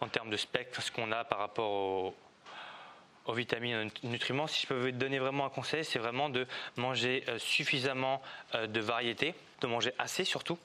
en 0.00 0.08
termes 0.08 0.30
de 0.30 0.36
spectre 0.36 0.82
ce 0.82 0.90
qu'on 0.90 1.12
a 1.12 1.24
par 1.24 1.38
rapport 1.38 1.70
aux, 1.70 2.14
vitamines 3.32 3.90
et 4.02 4.06
nutriments. 4.08 4.48
Si 4.48 4.62
je 4.62 4.66
peux 4.66 4.74
vous 4.74 4.90
donner 4.90 5.20
vraiment 5.20 5.46
un 5.46 5.50
conseil, 5.50 5.84
c'est 5.84 6.00
vraiment 6.00 6.30
de 6.30 6.48
manger 6.76 7.22
euh, 7.28 7.38
suffisamment 7.38 8.20
euh, 8.56 8.66
de 8.66 8.80
variétés, 8.80 9.36
de 9.60 9.68
manger 9.68 9.92
assez 10.00 10.24
surtout, 10.24 10.58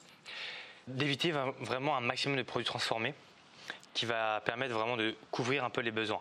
d'éviter 0.88 1.30
vraiment 1.60 1.96
un 1.96 2.00
maximum 2.00 2.36
de 2.36 2.42
produits 2.42 2.66
transformés 2.66 3.14
qui 3.94 4.04
va 4.04 4.40
permettre 4.40 4.74
vraiment 4.74 4.96
de 4.96 5.14
couvrir 5.30 5.64
un 5.64 5.70
peu 5.70 5.80
les 5.80 5.92
besoins. 5.92 6.20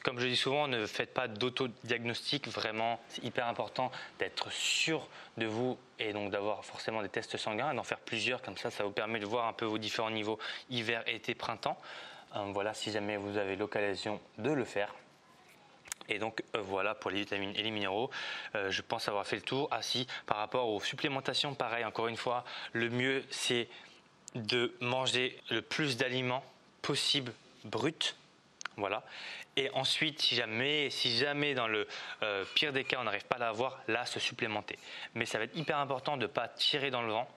Comme 0.00 0.18
je 0.18 0.26
dis 0.26 0.36
souvent, 0.36 0.68
ne 0.68 0.86
faites 0.86 1.12
pas 1.12 1.28
d'autodiagnostic. 1.28 2.48
Vraiment, 2.48 3.00
c'est 3.08 3.24
hyper 3.24 3.46
important 3.46 3.90
d'être 4.18 4.50
sûr 4.50 5.08
de 5.36 5.46
vous 5.46 5.78
et 5.98 6.12
donc 6.12 6.30
d'avoir 6.30 6.64
forcément 6.64 7.02
des 7.02 7.08
tests 7.08 7.36
sanguins, 7.36 7.74
d'en 7.74 7.82
faire 7.82 7.98
plusieurs. 7.98 8.42
Comme 8.42 8.56
ça, 8.56 8.70
ça 8.70 8.84
vous 8.84 8.90
permet 8.90 9.20
de 9.20 9.26
voir 9.26 9.46
un 9.46 9.52
peu 9.52 9.64
vos 9.64 9.78
différents 9.78 10.10
niveaux 10.10 10.38
hiver, 10.70 11.02
été, 11.06 11.34
printemps. 11.34 11.78
Euh, 12.36 12.50
voilà, 12.52 12.74
si 12.74 12.90
jamais 12.90 13.16
vous 13.16 13.36
avez 13.36 13.56
l'occasion 13.56 14.20
de 14.38 14.50
le 14.50 14.64
faire. 14.64 14.94
Et 16.08 16.18
donc 16.18 16.42
euh, 16.54 16.60
voilà 16.60 16.94
pour 16.94 17.10
les 17.10 17.20
vitamines 17.20 17.54
et 17.54 17.62
les 17.62 17.70
minéraux. 17.70 18.10
Euh, 18.54 18.70
je 18.70 18.82
pense 18.82 19.08
avoir 19.08 19.26
fait 19.26 19.36
le 19.36 19.42
tour. 19.42 19.68
Ah 19.70 19.82
si, 19.82 20.06
par 20.26 20.38
rapport 20.38 20.68
aux 20.68 20.80
supplémentations, 20.80 21.54
pareil, 21.54 21.84
encore 21.84 22.08
une 22.08 22.16
fois, 22.16 22.44
le 22.72 22.90
mieux 22.90 23.24
c'est 23.30 23.68
de 24.34 24.74
manger 24.80 25.38
le 25.50 25.62
plus 25.62 25.96
d'aliments 25.96 26.44
possible 26.80 27.32
bruts 27.64 28.14
voilà. 28.76 29.02
Et 29.56 29.70
ensuite, 29.74 30.20
si 30.20 30.34
jamais, 30.34 30.88
si 30.90 31.16
jamais 31.16 31.54
dans 31.54 31.68
le 31.68 31.86
euh, 32.22 32.44
pire 32.54 32.72
des 32.72 32.84
cas, 32.84 32.98
on 33.00 33.04
n'arrive 33.04 33.26
pas 33.26 33.36
à 33.36 33.40
l'avoir, 33.40 33.78
là, 33.86 34.06
se 34.06 34.18
supplémenter. 34.18 34.78
Mais 35.14 35.26
ça 35.26 35.38
va 35.38 35.44
être 35.44 35.56
hyper 35.56 35.78
important 35.78 36.16
de 36.16 36.22
ne 36.22 36.26
pas 36.26 36.48
tirer 36.48 36.90
dans 36.90 37.02
le 37.02 37.12
vent 37.12 37.28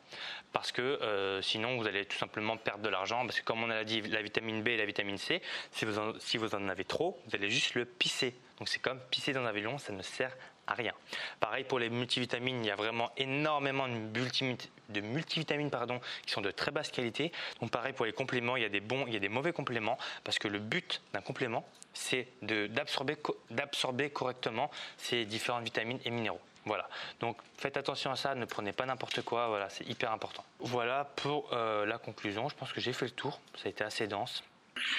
parce 0.54 0.72
que 0.72 0.82
euh, 0.82 1.42
sinon, 1.42 1.78
vous 1.78 1.88
allez 1.88 2.06
tout 2.06 2.18
simplement 2.18 2.56
perdre 2.56 2.84
de 2.84 2.90
l'argent. 2.90 3.26
Parce 3.26 3.40
que 3.40 3.46
comme 3.46 3.64
on 3.64 3.70
a 3.70 3.84
dit, 3.84 4.02
la 4.02 4.22
vitamine 4.22 4.64
B 4.64 4.70
et 4.70 4.78
la 4.78 4.86
vitamine 4.86 5.18
C, 5.18 5.42
si 5.72 5.86
vous 5.86 6.00
en, 6.00 6.14
si 6.20 6.38
vous 6.38 6.56
en 6.56 6.70
avez 6.70 6.86
trop, 6.86 7.20
vous 7.26 7.36
allez 7.36 7.50
juste 7.50 7.76
le 7.76 7.86
pisser. 7.86 8.36
Donc 8.60 8.70
c'est 8.70 8.80
comme 8.80 9.00
pisser 9.12 9.34
dans 9.34 9.42
un 9.42 9.48
avion, 9.48 9.78
ça 9.78 9.92
ne 9.92 10.02
sert 10.02 10.36
à 10.68 10.74
rien. 10.74 10.94
Pareil 11.40 11.64
pour 11.64 11.80
les 11.80 11.90
multivitamines, 11.90 12.64
il 12.64 12.68
y 12.68 12.72
a 12.72 12.76
vraiment 12.76 13.12
énormément 13.18 13.88
de, 13.88 15.02
multivitamines 15.02 15.70
pardon, 15.70 16.00
qui 16.26 16.32
sont 16.32 16.42
de 16.42 16.52
très 16.52 16.72
basse 16.72 16.92
qualité. 16.92 17.32
Donc 17.62 17.72
pareil 17.72 17.94
pour 17.94 18.06
les 18.06 18.14
compléments, 18.14 18.56
il 18.56 18.64
y 18.64 18.66
a 18.66 18.70
des 18.70 18.80
bons, 18.80 19.06
il 19.08 19.14
y 19.14 19.18
a 19.18 19.20
des 19.20 19.30
mauvais 19.30 19.54
compléments 19.54 19.98
parce 20.24 20.40
que 20.40 20.48
le 20.48 20.60
but 20.60 21.02
d'un 21.14 21.22
complément, 21.22 21.66
c'est 21.94 22.28
d'absorber 22.42 24.10
correctement 24.10 24.70
ces 24.98 25.26
différentes 25.26 25.64
vitamines 25.64 26.00
et 26.06 26.12
minéraux. 26.12 26.42
Voilà. 26.66 26.90
Donc 27.20 27.38
faites 27.58 27.78
attention 27.78 28.12
à 28.12 28.16
ça, 28.16 28.34
ne 28.34 28.46
prenez 28.46 28.74
pas 28.74 28.86
n'importe 28.86 29.22
quoi, 29.22 29.48
voilà, 29.48 29.70
c'est 29.70 29.88
hyper 29.88 30.12
important. 30.12 30.44
Voilà 30.60 31.12
pour 31.16 31.54
euh, 31.54 31.86
la 31.86 32.00
conclusion, 32.00 32.50
je 32.50 32.56
pense 32.56 32.74
que 32.74 32.82
j'ai 32.82 32.92
fait 32.92 33.06
le 33.06 33.12
tour, 33.12 33.40
ça 33.56 33.68
a 33.68 33.70
été 33.70 33.84
assez 33.84 34.08
dense. 34.08 34.44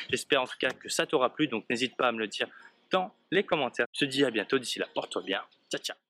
J'espère 0.08 0.42
en 0.42 0.46
tout 0.46 0.56
cas 0.58 0.70
que 0.70 0.88
ça 0.88 1.06
t'aura 1.06 1.30
plu, 1.30 1.49
donc 1.49 1.64
n'hésite 1.68 1.96
pas 1.96 2.08
à 2.08 2.12
me 2.12 2.18
le 2.18 2.28
dire 2.28 2.46
dans 2.90 3.12
les 3.30 3.44
commentaires. 3.44 3.87
Je 3.92 4.00
te 4.00 4.04
dis 4.04 4.25
à 4.25 4.30
bientôt, 4.30 4.58
d'ici 4.58 4.78
là, 4.78 4.87
porte-toi 4.94 5.23
bien. 5.23 5.42
Chao, 5.70 5.80
chao. 5.82 6.06